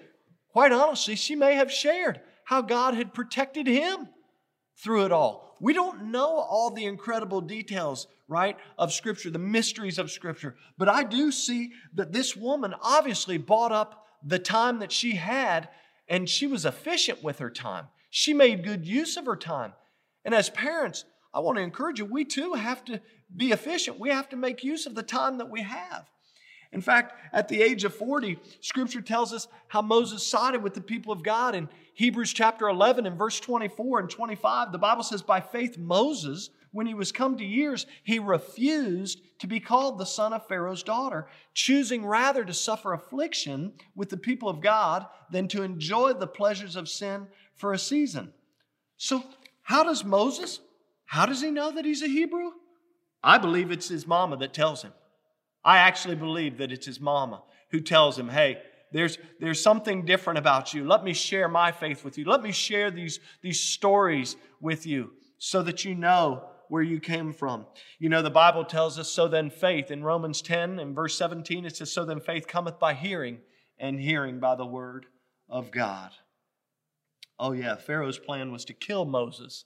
quite 0.52 0.72
honestly, 0.72 1.16
she 1.16 1.37
may 1.37 1.54
have 1.54 1.72
shared 1.72 2.20
how 2.44 2.61
God 2.61 2.94
had 2.94 3.14
protected 3.14 3.66
him 3.66 4.09
through 4.76 5.04
it 5.06 5.12
all. 5.12 5.56
We 5.60 5.72
don't 5.72 6.10
know 6.10 6.28
all 6.28 6.70
the 6.70 6.84
incredible 6.84 7.40
details, 7.40 8.06
right, 8.28 8.56
of 8.78 8.92
Scripture, 8.92 9.30
the 9.30 9.38
mysteries 9.38 9.98
of 9.98 10.10
Scripture, 10.10 10.56
but 10.76 10.88
I 10.88 11.02
do 11.02 11.32
see 11.32 11.72
that 11.94 12.12
this 12.12 12.36
woman 12.36 12.74
obviously 12.82 13.38
bought 13.38 13.72
up 13.72 14.06
the 14.24 14.38
time 14.38 14.80
that 14.80 14.92
she 14.92 15.12
had 15.12 15.68
and 16.08 16.28
she 16.28 16.46
was 16.46 16.64
efficient 16.64 17.22
with 17.22 17.38
her 17.38 17.50
time. 17.50 17.86
She 18.10 18.32
made 18.32 18.64
good 18.64 18.86
use 18.86 19.16
of 19.16 19.26
her 19.26 19.36
time. 19.36 19.72
And 20.24 20.34
as 20.34 20.50
parents, 20.50 21.04
I 21.32 21.40
want 21.40 21.56
to 21.56 21.62
encourage 21.62 21.98
you, 21.98 22.04
we 22.04 22.24
too 22.24 22.54
have 22.54 22.84
to 22.86 23.00
be 23.34 23.52
efficient. 23.52 23.98
We 23.98 24.10
have 24.10 24.28
to 24.30 24.36
make 24.36 24.64
use 24.64 24.86
of 24.86 24.94
the 24.94 25.02
time 25.02 25.38
that 25.38 25.50
we 25.50 25.62
have. 25.62 26.06
In 26.72 26.80
fact, 26.80 27.14
at 27.32 27.48
the 27.48 27.62
age 27.62 27.84
of 27.84 27.94
40, 27.94 28.38
Scripture 28.60 29.00
tells 29.00 29.32
us 29.32 29.48
how 29.68 29.82
Moses 29.82 30.26
sided 30.26 30.62
with 30.62 30.74
the 30.74 30.80
people 30.80 31.12
of 31.12 31.22
God. 31.22 31.54
In 31.54 31.68
Hebrews 31.96 32.32
chapter 32.32 32.68
11 32.68 33.04
and 33.04 33.18
verse 33.18 33.40
24 33.40 34.00
and 34.00 34.11
25, 34.11 34.72
the 34.72 34.78
Bible 34.78 35.02
says, 35.02 35.20
By 35.20 35.40
faith, 35.40 35.76
Moses, 35.76 36.50
when 36.70 36.87
he 36.87 36.94
was 36.94 37.11
come 37.12 37.37
to 37.37 37.44
years, 37.44 37.87
he 38.04 38.18
refused 38.18 39.20
to 39.40 39.46
be 39.46 39.61
called 39.61 39.98
the 39.98 40.06
son 40.06 40.32
of 40.32 40.46
Pharaoh's 40.46 40.82
daughter, 40.82 41.26
choosing 41.54 42.06
rather 42.06 42.44
to 42.44 42.54
suffer 42.54 42.92
affliction 42.92 43.72
with 43.94 44.11
the 44.11 44.16
people 44.16 44.48
of 44.48 44.61
God 44.61 45.06
than 45.30 45.48
to 45.48 45.62
enjoy 45.62 46.12
the 46.12 46.26
pleasures 46.26 46.76
of 46.76 46.88
sin 46.88 47.26
for 47.54 47.72
a 47.72 47.78
season. 47.78 48.32
So, 48.96 49.24
how 49.62 49.82
does 49.82 50.04
Moses 50.04 50.61
how 51.06 51.24
does 51.24 51.40
he 51.40 51.50
know 51.50 51.70
that 51.70 51.85
he's 51.85 52.02
a 52.02 52.09
Hebrew? 52.09 52.50
I 53.22 53.38
believe 53.38 53.70
it's 53.70 53.88
his 53.88 54.06
mama 54.06 54.37
that 54.38 54.52
tells 54.52 54.82
him. 54.82 54.92
I 55.64 55.78
actually 55.78 56.16
believe 56.16 56.59
that 56.59 56.72
it's 56.72 56.87
his 56.87 57.00
mama 57.00 57.42
who 57.70 57.80
tells 57.80 58.18
him, 58.18 58.28
hey, 58.28 58.59
there's, 58.92 59.18
there's 59.40 59.62
something 59.62 60.05
different 60.05 60.38
about 60.38 60.72
you. 60.72 60.85
Let 60.85 61.05
me 61.05 61.12
share 61.12 61.49
my 61.49 61.72
faith 61.72 62.05
with 62.05 62.18
you. 62.18 62.25
Let 62.25 62.42
me 62.42 62.53
share 62.53 62.90
these, 62.90 63.20
these 63.42 63.61
stories 63.61 64.37
with 64.61 64.87
you 64.87 65.12
so 65.38 65.62
that 65.62 65.85
you 65.85 65.94
know 65.94 66.44
where 66.68 66.83
you 66.83 66.99
came 66.99 67.33
from. 67.33 67.66
You 67.99 68.09
know, 68.09 68.22
the 68.22 68.31
Bible 68.31 68.64
tells 68.64 68.99
us, 68.99 69.09
so 69.09 69.29
then 69.29 69.51
faith. 69.51 69.90
In 69.90 70.03
Romans 70.03 70.42
10 70.42 70.79
and 70.79 70.94
verse 70.94 71.16
17, 71.16 71.64
it 71.64 71.77
says, 71.77 71.92
so 71.92 72.05
then 72.05 72.20
faith 72.20 72.46
cometh 72.46 72.79
by 72.79 72.94
hearing, 72.94 73.38
and 73.79 74.01
hearing 74.01 74.40
by 74.40 74.55
the 74.55 74.66
word 74.66 75.07
of 75.49 75.70
God. 75.70 76.12
Oh, 77.38 77.53
yeah, 77.53 77.77
Pharaoh's 77.77 78.18
plan 78.18 78.51
was 78.51 78.64
to 78.64 78.72
kill 78.72 79.05
Moses 79.05 79.64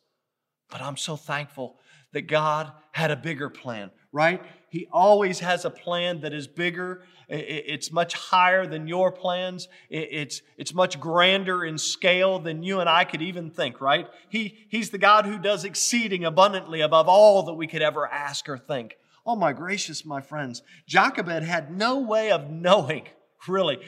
but 0.71 0.81
I'm 0.81 0.97
so 0.97 1.17
thankful 1.17 1.79
that 2.13 2.23
God 2.23 2.73
had 2.93 3.11
a 3.11 3.17
bigger 3.17 3.51
plan, 3.51 3.91
right? 4.13 4.43
He 4.71 4.87
always 4.93 5.41
has 5.41 5.65
a 5.65 5.71
plan 5.71 6.21
that 6.21 6.33
is 6.33 6.47
bigger. 6.47 7.03
It's 7.29 7.91
much 7.91 8.15
higher 8.15 8.67
than 8.67 8.87
your 8.87 9.11
plans. 9.11 9.69
It's, 9.91 10.43
it's 10.57 10.73
much 10.73 11.01
grander 11.01 11.65
in 11.65 11.77
scale 11.77 12.39
than 12.39 12.63
you 12.63 12.79
and 12.79 12.89
I 12.89 13.05
could 13.05 13.21
even 13.21 13.51
think, 13.51 13.81
right? 13.81 14.07
He, 14.29 14.67
he's 14.69 14.91
the 14.91 14.99
God 14.99 15.27
who 15.27 15.39
does 15.39 15.65
exceeding 15.65 16.25
abundantly 16.25 16.81
above 16.81 17.09
all 17.09 17.43
that 17.45 17.55
we 17.55 17.67
could 17.67 17.83
ever 17.83 18.07
ask 18.07 18.49
or 18.49 18.59
think. 18.59 18.97
Oh, 19.27 19.35
my 19.35 19.53
gracious, 19.53 20.05
my 20.05 20.21
friends. 20.21 20.63
Jochebed 20.87 21.43
had 21.43 21.77
no 21.77 21.99
way 21.99 22.31
of 22.31 22.49
knowing, 22.49 23.09
really, 23.49 23.81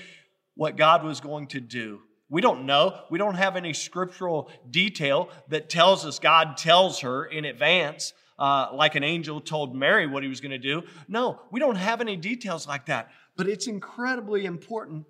what 0.54 0.76
God 0.76 1.04
was 1.04 1.20
going 1.20 1.46
to 1.48 1.60
do 1.60 2.00
We 2.28 2.40
don't 2.40 2.66
know. 2.66 2.98
We 3.08 3.18
don't 3.18 3.36
have 3.36 3.54
any 3.54 3.72
scriptural 3.72 4.50
detail 4.68 5.30
that 5.48 5.70
tells 5.70 6.04
us 6.04 6.18
God 6.18 6.56
tells 6.56 7.00
her 7.00 7.24
in 7.24 7.44
advance, 7.44 8.14
uh, 8.42 8.70
like 8.74 8.96
an 8.96 9.04
angel 9.04 9.40
told 9.40 9.72
Mary 9.72 10.04
what 10.04 10.24
he 10.24 10.28
was 10.28 10.40
going 10.40 10.50
to 10.50 10.58
do. 10.58 10.82
No, 11.06 11.40
we 11.52 11.60
don't 11.60 11.76
have 11.76 12.00
any 12.00 12.16
details 12.16 12.66
like 12.66 12.86
that. 12.86 13.12
But 13.36 13.46
it's 13.46 13.68
incredibly 13.68 14.46
important 14.46 15.06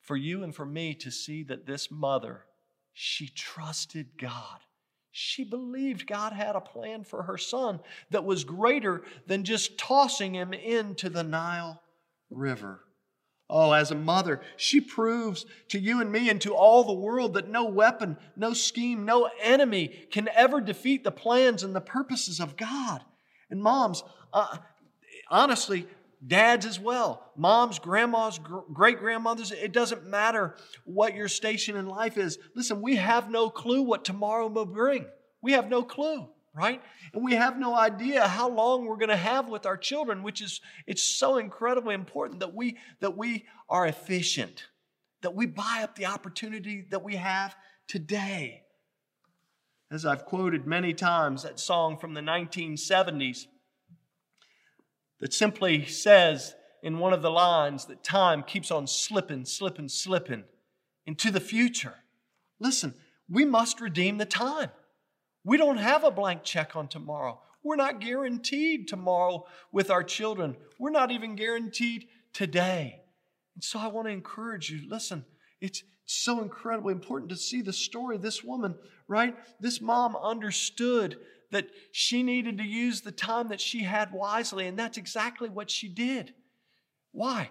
for 0.00 0.16
you 0.16 0.44
and 0.44 0.54
for 0.54 0.64
me 0.64 0.94
to 0.94 1.10
see 1.10 1.42
that 1.42 1.66
this 1.66 1.90
mother, 1.90 2.44
she 2.92 3.26
trusted 3.26 4.10
God. 4.16 4.60
She 5.10 5.42
believed 5.42 6.06
God 6.06 6.32
had 6.32 6.54
a 6.54 6.60
plan 6.60 7.02
for 7.02 7.24
her 7.24 7.36
son 7.36 7.80
that 8.10 8.24
was 8.24 8.44
greater 8.44 9.02
than 9.26 9.42
just 9.42 9.76
tossing 9.76 10.36
him 10.36 10.52
into 10.52 11.10
the 11.10 11.24
Nile 11.24 11.82
River. 12.30 12.84
Oh, 13.52 13.72
as 13.72 13.90
a 13.90 13.96
mother, 13.96 14.40
she 14.56 14.80
proves 14.80 15.44
to 15.68 15.78
you 15.78 16.00
and 16.00 16.12
me 16.12 16.30
and 16.30 16.40
to 16.42 16.54
all 16.54 16.84
the 16.84 16.92
world 16.92 17.34
that 17.34 17.48
no 17.48 17.64
weapon, 17.64 18.16
no 18.36 18.52
scheme, 18.52 19.04
no 19.04 19.28
enemy 19.42 19.88
can 20.12 20.28
ever 20.34 20.60
defeat 20.60 21.02
the 21.02 21.10
plans 21.10 21.64
and 21.64 21.74
the 21.74 21.80
purposes 21.80 22.38
of 22.38 22.56
God. 22.56 23.02
And 23.50 23.60
moms, 23.60 24.04
uh, 24.32 24.56
honestly, 25.28 25.88
dads 26.24 26.64
as 26.64 26.78
well, 26.78 27.32
moms, 27.36 27.80
grandmas, 27.80 28.38
gr- 28.38 28.60
great 28.72 29.00
grandmothers, 29.00 29.50
it 29.50 29.72
doesn't 29.72 30.06
matter 30.06 30.54
what 30.84 31.16
your 31.16 31.28
station 31.28 31.76
in 31.76 31.86
life 31.86 32.16
is. 32.16 32.38
Listen, 32.54 32.80
we 32.80 32.96
have 32.96 33.30
no 33.30 33.50
clue 33.50 33.82
what 33.82 34.04
tomorrow 34.04 34.46
will 34.46 34.64
bring. 34.64 35.06
We 35.42 35.52
have 35.52 35.68
no 35.68 35.82
clue 35.82 36.28
right? 36.54 36.82
And 37.12 37.24
we 37.24 37.34
have 37.34 37.58
no 37.58 37.74
idea 37.74 38.26
how 38.26 38.48
long 38.48 38.84
we're 38.84 38.96
going 38.96 39.08
to 39.08 39.16
have 39.16 39.48
with 39.48 39.66
our 39.66 39.76
children, 39.76 40.22
which 40.22 40.40
is 40.40 40.60
it's 40.86 41.02
so 41.02 41.38
incredibly 41.38 41.94
important 41.94 42.40
that 42.40 42.54
we 42.54 42.76
that 43.00 43.16
we 43.16 43.46
are 43.68 43.86
efficient, 43.86 44.66
that 45.22 45.34
we 45.34 45.46
buy 45.46 45.80
up 45.82 45.94
the 45.94 46.06
opportunity 46.06 46.86
that 46.90 47.02
we 47.02 47.16
have 47.16 47.54
today. 47.86 48.62
As 49.92 50.06
I've 50.06 50.24
quoted 50.24 50.66
many 50.66 50.94
times, 50.94 51.42
that 51.42 51.58
song 51.58 51.98
from 51.98 52.14
the 52.14 52.20
1970s 52.20 53.46
that 55.18 55.34
simply 55.34 55.84
says 55.84 56.54
in 56.82 56.98
one 56.98 57.12
of 57.12 57.22
the 57.22 57.30
lines 57.30 57.86
that 57.86 58.02
time 58.02 58.42
keeps 58.42 58.70
on 58.70 58.86
slipping, 58.86 59.44
slipping, 59.44 59.88
slipping 59.88 60.44
into 61.06 61.30
the 61.30 61.40
future. 61.40 61.94
Listen, 62.58 62.94
we 63.28 63.44
must 63.44 63.80
redeem 63.80 64.18
the 64.18 64.26
time. 64.26 64.70
We 65.44 65.56
don't 65.56 65.78
have 65.78 66.04
a 66.04 66.10
blank 66.10 66.44
check 66.44 66.76
on 66.76 66.88
tomorrow. 66.88 67.40
We're 67.62 67.76
not 67.76 68.00
guaranteed 68.00 68.88
tomorrow 68.88 69.46
with 69.72 69.90
our 69.90 70.02
children. 70.02 70.56
We're 70.78 70.90
not 70.90 71.10
even 71.10 71.36
guaranteed 71.36 72.06
today. 72.32 73.02
And 73.54 73.64
so 73.64 73.78
I 73.78 73.88
want 73.88 74.06
to 74.06 74.12
encourage 74.12 74.70
you 74.70 74.88
listen, 74.88 75.24
it's 75.60 75.82
so 76.06 76.40
incredibly 76.40 76.92
important 76.92 77.30
to 77.30 77.36
see 77.36 77.62
the 77.62 77.72
story 77.72 78.16
of 78.16 78.22
this 78.22 78.42
woman, 78.42 78.74
right? 79.06 79.36
This 79.60 79.80
mom 79.80 80.16
understood 80.16 81.18
that 81.50 81.68
she 81.92 82.22
needed 82.22 82.58
to 82.58 82.64
use 82.64 83.00
the 83.00 83.12
time 83.12 83.48
that 83.48 83.60
she 83.60 83.80
had 83.82 84.12
wisely, 84.12 84.66
and 84.66 84.78
that's 84.78 84.98
exactly 84.98 85.48
what 85.48 85.70
she 85.70 85.88
did. 85.88 86.34
Why? 87.12 87.50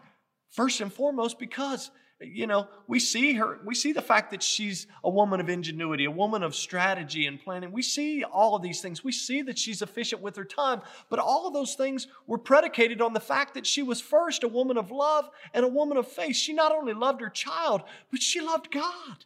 First 0.49 0.82
and 0.82 0.91
foremost, 0.91 1.38
because 1.38 1.91
you 2.21 2.47
know, 2.47 2.67
we 2.88 2.99
see 2.99 3.34
her, 3.34 3.60
we 3.63 3.73
see 3.73 3.93
the 3.93 4.01
fact 4.01 4.32
that 4.32 4.43
she's 4.43 4.88
a 5.05 5.10
woman 5.10 5.39
of 5.39 5.47
ingenuity, 5.47 6.03
a 6.03 6.12
woman 6.12 6.43
of 6.43 6.53
strategy 6.53 7.25
and 7.27 7.39
planning. 7.39 7.71
We 7.71 7.82
see 7.82 8.25
all 8.25 8.55
of 8.55 8.62
these 8.62 8.82
things. 8.82 9.03
We 9.03 9.13
see 9.13 9.41
that 9.43 9.58
she's 9.58 9.82
efficient 9.82 10.21
with 10.21 10.36
her 10.36 10.43
time, 10.43 10.82
but 11.10 11.19
all 11.19 11.47
of 11.47 11.53
those 11.53 11.75
things 11.75 12.08
were 12.27 12.38
predicated 12.38 13.01
on 13.01 13.13
the 13.13 13.21
fact 13.21 13.53
that 13.53 13.65
she 13.65 13.84
was 13.84 14.01
first 14.01 14.43
a 14.43 14.49
woman 14.49 14.77
of 14.77 14.91
love 14.91 15.29
and 15.53 15.63
a 15.63 15.69
woman 15.69 15.95
of 15.95 16.10
faith. 16.10 16.36
She 16.36 16.51
not 16.51 16.73
only 16.73 16.93
loved 16.93 17.21
her 17.21 17.29
child, 17.29 17.84
but 18.12 18.21
she 18.21 18.41
loved 18.41 18.69
God. 18.69 19.25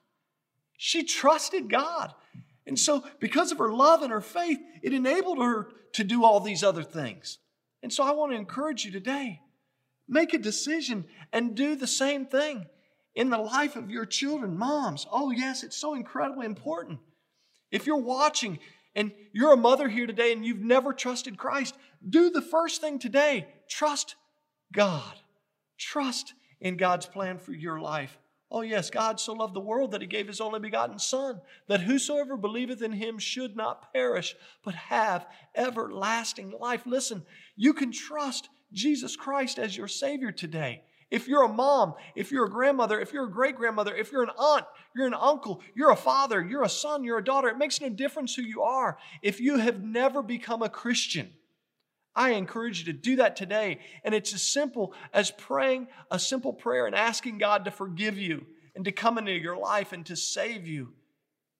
She 0.77 1.03
trusted 1.03 1.71
God. 1.71 2.13
And 2.67 2.77
so, 2.77 3.03
because 3.19 3.51
of 3.51 3.58
her 3.58 3.73
love 3.73 4.03
and 4.03 4.12
her 4.12 4.21
faith, 4.21 4.60
it 4.84 4.93
enabled 4.93 5.39
her 5.39 5.69
to 5.93 6.03
do 6.03 6.23
all 6.23 6.39
these 6.39 6.63
other 6.63 6.84
things. 6.84 7.39
And 7.82 7.91
so, 7.91 8.03
I 8.03 8.12
want 8.12 8.32
to 8.32 8.38
encourage 8.38 8.86
you 8.86 8.91
today 8.91 9.41
make 10.08 10.34
a 10.34 10.38
decision 10.38 11.06
and 11.32 11.56
do 11.56 11.75
the 11.75 11.88
same 11.88 12.25
thing 12.25 12.67
in 13.15 13.30
the 13.30 13.38
life 13.38 13.76
of 13.76 13.89
your 13.89 14.06
children. 14.06 14.58
Moms, 14.58 15.08
oh, 15.12 15.32
yes, 15.32 15.63
it's 15.63 15.78
so 15.78 15.93
incredibly 15.93 16.45
important. 16.45 16.99
If 17.71 17.86
you're 17.86 17.97
watching 17.97 18.60
and 18.95 19.12
you're 19.32 19.54
a 19.54 19.58
mother 19.58 19.89
here 19.89 20.08
today 20.08 20.32
and 20.32 20.45
you've 20.45 20.60
never 20.60 20.93
trusted 20.93 21.38
Christ, 21.38 21.76
do 22.08 22.30
the 22.30 22.41
first 22.41 22.82
thing 22.82 22.99
today 22.99 23.47
trust 23.67 24.15
God. 24.71 25.13
Trust 25.78 26.34
in 26.62 26.78
God's 26.78 27.06
plan 27.06 27.38
for 27.38 27.52
your 27.52 27.80
life. 27.80 28.17
Oh, 28.52 28.62
yes, 28.62 28.91
God 28.91 29.19
so 29.19 29.34
loved 29.34 29.56
the 29.56 29.60
world 29.60 29.91
that 29.91 30.02
he 30.02 30.08
gave 30.08 30.28
his 30.28 30.39
only 30.39 30.60
begotten 30.60 30.99
Son, 30.99 31.41
that 31.67 31.82
whosoever 31.82 32.38
believeth 32.38 32.84
in 32.84 32.91
him 32.91 33.17
should 33.17 33.56
not 33.56 33.91
perish, 33.91 34.36
but 34.63 34.76
have 34.76 35.26
everlasting 35.56 36.54
life. 36.60 36.84
Listen, 36.86 37.26
you 37.56 37.73
can 37.73 37.91
trust 37.91 38.49
Jesus 38.71 39.15
Christ 39.15 39.58
as 39.58 39.76
your 39.76 39.88
Savior 39.88 40.32
today. 40.32 40.84
If 41.13 41.28
you're 41.28 41.43
a 41.43 41.47
mom, 41.47 41.93
if 42.15 42.32
you're 42.32 42.45
a 42.45 42.49
grandmother, 42.49 42.99
if 42.99 43.13
you're 43.13 43.26
a 43.26 43.32
great 43.32 43.56
grandmother, 43.56 43.95
if 43.95 44.12
you're 44.12 44.23
an 44.23 44.32
aunt, 44.36 44.65
you're 44.95 45.06
an 45.06 45.13
uncle, 45.13 45.62
you're 45.76 45.91
a 45.91 45.95
father, 45.95 46.43
you're 46.43 46.63
a 46.63 46.69
son, 46.69 47.04
you're 47.04 47.19
a 47.19 47.23
daughter, 47.23 47.49
it 47.49 47.58
makes 47.60 47.80
no 47.80 47.88
difference 47.89 48.34
who 48.34 48.41
you 48.41 48.63
are. 48.63 48.97
If 49.21 49.39
you 49.39 49.60
have 49.60 49.84
never 49.84 50.23
become 50.23 50.63
a 50.63 50.69
Christian, 50.69 51.30
I 52.15 52.32
encourage 52.32 52.80
you 52.80 52.91
to 52.91 52.99
do 52.99 53.17
that 53.17 53.36
today. 53.36 53.78
And 54.04 54.15
it's 54.15 54.34
as 54.34 54.41
simple 54.41 54.95
as 55.13 55.30
praying 55.30 55.88
a 56.10 56.17
simple 56.17 56.52
prayer 56.52 56.88
and 56.88 56.95
asking 56.95 57.38
God 57.38 57.65
to 57.65 57.71
forgive 57.71 58.17
you 58.17 58.47
and 58.76 58.84
to 58.86 58.91
come 58.91 59.19
into 59.19 59.34
your 59.34 59.56
life 59.56 59.93
and 59.93 60.04
to 60.08 60.15
save 60.15 60.65
you. 60.65 60.93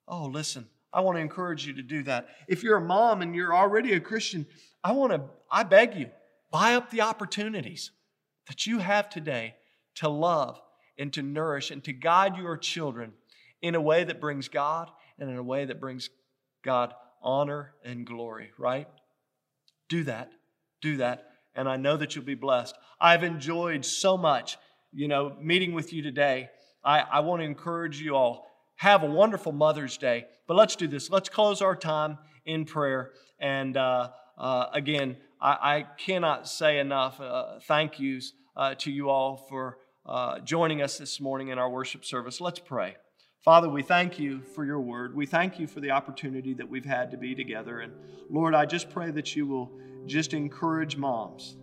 Oh, 0.08 0.26
listen, 0.26 0.68
I 0.92 1.02
want 1.02 1.18
to 1.18 1.22
encourage 1.22 1.68
you 1.68 1.74
to 1.74 1.84
do 1.84 2.02
that. 2.04 2.28
If 2.48 2.64
you're 2.64 2.78
a 2.78 2.82
mom 2.82 3.22
and 3.22 3.36
you're 3.36 3.56
already 3.56 3.94
a 3.94 4.00
Christian, 4.00 4.48
I 4.84 4.94
want 4.94 5.12
to, 5.12 5.22
I 5.52 5.62
beg 5.62 5.94
you, 5.94 6.10
buy 6.50 6.74
up 6.74 6.90
the 6.90 7.02
opportunities 7.02 7.92
that 8.48 8.66
you 8.66 8.80
have 8.80 9.10
today 9.10 9.56
to 9.96 10.10
love 10.10 10.60
and 10.98 11.12
to 11.14 11.22
nourish 11.22 11.72
and 11.72 11.84
to 11.84 11.94
guide 11.94 12.38
your 12.38 12.58
children 12.58 13.14
in 13.62 13.76
a 13.76 13.82
way 13.82 14.04
that 14.04 14.22
brings 14.22 14.48
God 14.48 14.90
and 15.18 15.30
in 15.30 15.38
a 15.38 15.44
way 15.44 15.66
that 15.66 15.80
brings 15.80 16.10
God 16.64 16.94
honor 17.22 17.74
and 17.84 18.06
glory, 18.06 18.52
right? 18.58 18.88
Do 19.90 20.04
that. 20.04 20.32
Do 20.82 20.98
that. 20.98 21.30
And 21.56 21.70
I 21.70 21.78
know 21.78 21.98
that 21.98 22.16
you'll 22.16 22.26
be 22.26 22.36
blessed. 22.36 22.76
I've 23.00 23.24
enjoyed 23.24 23.86
so 23.86 24.18
much, 24.18 24.58
you 24.92 25.08
know, 25.08 25.36
meeting 25.42 25.74
with 25.74 25.94
you 25.94 26.02
today. 26.02 26.50
I, 26.84 27.00
I 27.00 27.20
want 27.22 27.42
to 27.42 27.46
encourage 27.46 28.02
you 28.02 28.16
all. 28.16 28.48
Have 28.76 29.04
a 29.04 29.08
wonderful 29.08 29.52
Mother's 29.52 29.98
Day. 29.98 30.26
But 30.48 30.58
let's 30.58 30.76
do 30.76 30.88
this. 30.88 31.10
Let's 31.10 31.30
close 31.30 31.62
our 31.62 31.76
time 31.76 32.18
in 32.46 32.66
prayer. 32.66 33.12
And 33.40 33.78
uh, 33.78 34.10
uh, 34.38 34.68
again, 34.74 35.18
I, 35.40 35.52
I 35.62 35.86
cannot 35.98 36.48
say 36.48 36.80
enough 36.80 37.20
uh, 37.20 37.60
thank 37.62 38.00
yous 38.00 38.34
uh, 38.56 38.76
to 38.80 38.92
you 38.92 39.10
all 39.10 39.38
for 39.38 39.78
uh, 40.06 40.40
joining 40.40 40.82
us 40.82 40.98
this 40.98 41.20
morning 41.20 41.50
in 41.50 41.58
our 41.58 41.70
worship 41.70 42.04
service. 42.06 42.42
Let's 42.42 42.60
pray. 42.60 42.96
Father, 43.44 43.68
we 43.68 43.84
thank 43.84 44.20
you 44.20 44.42
for 44.42 44.64
your 44.64 44.80
word. 44.80 45.16
We 45.16 45.26
thank 45.26 45.60
you 45.60 45.68
for 45.68 45.82
the 45.82 45.92
opportunity 45.92 46.54
that 46.54 46.70
we've 46.70 46.86
had 46.86 47.12
to 47.12 47.18
be 47.18 47.36
together. 47.36 47.82
And 47.82 47.94
Lord, 48.30 48.56
I 48.56 48.66
just 48.66 48.90
pray 48.90 49.12
that 49.12 49.36
you 49.36 49.46
will 49.46 49.72
just 50.06 50.34
encourage 50.34 50.96
moms, 50.96 51.58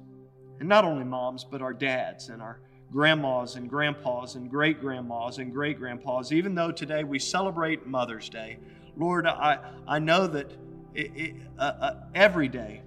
and 0.58 0.68
not 0.68 0.84
only 0.84 1.04
moms, 1.04 1.44
but 1.44 1.62
our 1.62 1.72
dads 1.72 2.28
and 2.28 2.42
our 2.42 2.60
grandmas 2.92 3.56
and 3.56 3.68
grandpas 3.70 4.34
and 4.34 4.50
great 4.50 4.80
grandmas 4.80 5.38
and 5.38 5.52
great 5.52 5.78
grandpas, 5.78 6.32
even 6.32 6.54
though 6.54 6.70
today 6.72 7.04
we 7.04 7.18
celebrate 7.18 7.86
Mother's 7.86 8.28
Day. 8.28 8.58
Lord, 8.96 9.26
I, 9.26 9.58
I 9.86 9.98
know 9.98 10.26
that 10.26 10.50
it, 10.94 11.12
it, 11.14 11.34
uh, 11.58 11.62
uh, 11.62 11.94
every 12.14 12.48
day 12.48 12.82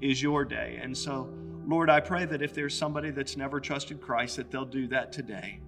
is 0.00 0.22
your 0.22 0.44
day. 0.44 0.78
And 0.82 0.96
so, 0.96 1.32
Lord, 1.66 1.90
I 1.90 2.00
pray 2.00 2.24
that 2.24 2.42
if 2.42 2.54
there's 2.54 2.76
somebody 2.76 3.10
that's 3.10 3.36
never 3.36 3.60
trusted 3.60 4.00
Christ, 4.00 4.36
that 4.36 4.50
they'll 4.50 4.64
do 4.64 4.86
that 4.88 5.12
today. 5.12 5.60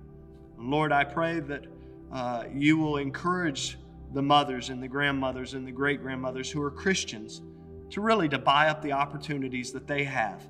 Lord, 0.57 0.93
I 0.93 1.05
pray 1.05 1.41
that 1.41 1.65
uh, 2.13 2.45
you 2.53 2.77
will 2.79 2.97
encourage 2.97 3.79
the 4.13 4.23
mothers 4.23 4.71
and 4.71 4.83
the 4.83 4.89
grandmothers 4.89 5.55
and 5.55 5.67
the 5.67 5.73
great 5.73 6.03
grandmothers 6.03 6.51
who 6.51 6.61
are 6.63 6.71
Christians 6.71 7.43
to 7.91 8.01
really 8.01 8.29
to 8.29 8.39
buy 8.39 8.69
up 8.69 8.83
the 8.83 8.93
opportunities 8.93 9.73
that 9.73 9.87
they 9.87 10.05
have 10.05 10.43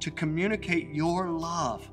to 0.00 0.10
communicate 0.10 0.92
your 0.92 1.28
love 1.28 1.88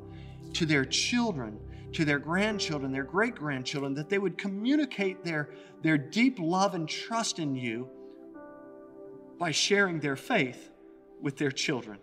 to 0.53 0.65
their 0.65 0.85
children 0.85 1.59
to 1.91 2.05
their 2.05 2.19
grandchildren 2.19 2.91
their 2.91 3.03
great 3.03 3.35
grandchildren 3.35 3.93
that 3.93 4.09
they 4.09 4.17
would 4.17 4.37
communicate 4.37 5.23
their, 5.23 5.49
their 5.81 5.97
deep 5.97 6.37
love 6.39 6.75
and 6.75 6.87
trust 6.87 7.39
in 7.39 7.55
you 7.55 7.87
by 9.39 9.51
sharing 9.51 9.99
their 9.99 10.17
faith 10.17 10.69
with 11.21 11.37
their 11.37 11.51
children. 11.51 11.97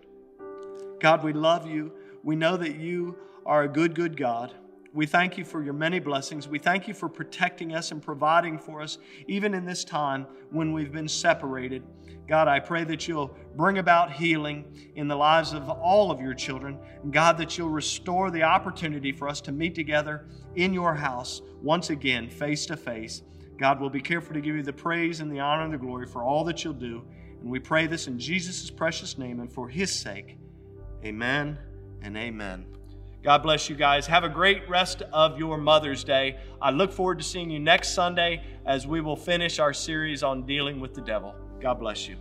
God, 1.01 1.23
we 1.23 1.33
love 1.33 1.69
you. 1.69 1.93
We 2.25 2.35
know 2.35 2.57
that 2.57 2.77
you 2.77 3.17
are 3.45 3.63
a 3.63 3.69
good, 3.69 3.95
good 3.95 4.17
God. 4.17 4.53
We 4.95 5.05
thank 5.05 5.37
you 5.37 5.45
for 5.45 5.63
your 5.63 5.75
many 5.75 5.99
blessings. 5.99 6.49
We 6.49 6.59
thank 6.59 6.89
you 6.89 6.95
for 6.95 7.11
protecting 7.11 7.75
us 7.75 7.93
and 7.93 8.03
providing 8.03 8.59
for 8.59 8.81
us, 8.81 8.97
even 9.29 9.53
in 9.53 9.67
this 9.67 9.85
time 9.85 10.27
when 10.51 10.73
we've 10.73 10.91
been 10.91 11.07
separated. 11.07 11.83
God, 12.27 12.49
I 12.49 12.59
pray 12.59 12.83
that 12.85 13.07
you'll 13.07 13.37
bring 13.55 13.77
about 13.77 14.11
healing 14.11 14.65
in 14.97 15.07
the 15.07 15.15
lives 15.15 15.53
of 15.53 15.69
all 15.69 16.11
of 16.11 16.21
your 16.21 16.33
children. 16.33 16.79
God, 17.11 17.37
that 17.37 17.59
you'll 17.59 17.69
restore 17.69 18.31
the 18.31 18.43
opportunity 18.43 19.13
for 19.13 19.29
us 19.29 19.43
to 19.43 19.53
meet 19.53 19.75
together 19.75 20.27
in 20.55 20.73
your 20.73 20.95
house 20.95 21.43
once 21.63 21.91
again, 21.91 22.31
face 22.31 22.65
to 22.67 22.77
face. 22.77 23.23
God, 23.59 23.81
we'll 23.81 23.91
be 23.91 24.01
careful 24.01 24.35
to 24.35 24.41
give 24.41 24.57
you 24.57 24.63
the 24.63 24.73
praise 24.73 25.21
and 25.21 25.31
the 25.31 25.41
honor 25.41 25.65
and 25.65 25.75
the 25.75 25.79
glory 25.79 26.07
for 26.07 26.23
all 26.23 26.43
that 26.45 26.65
you'll 26.65 26.73
do. 26.73 27.05
And 27.41 27.51
we 27.51 27.59
pray 27.59 27.87
this 27.87 28.07
in 28.07 28.19
Jesus' 28.19 28.71
precious 28.71 29.19
name 29.19 29.41
and 29.41 29.53
for 29.53 29.69
his 29.69 30.01
sake. 30.01 30.37
Amen 31.05 31.59
and 32.03 32.17
amen. 32.17 32.67
God 33.23 33.43
bless 33.43 33.69
you 33.69 33.75
guys. 33.75 34.07
Have 34.07 34.25
a 34.25 34.29
great 34.29 34.69
rest 34.69 35.03
of 35.13 35.39
your 35.39 35.59
Mother's 35.59 36.05
Day. 36.05 36.39
I 36.63 36.71
look 36.71 36.93
forward 36.93 37.19
to 37.19 37.25
seeing 37.25 37.51
you 37.51 37.59
next 37.59 37.95
Sunday 37.95 38.43
as 38.65 38.87
we 38.87 39.01
will 39.01 39.17
finish 39.17 39.59
our 39.59 39.73
series 39.73 40.23
on 40.23 40.47
dealing 40.47 40.81
with 40.81 40.95
the 40.95 41.01
devil. 41.01 41.35
God 41.61 41.81
bless 41.81 42.07
you. 42.09 42.17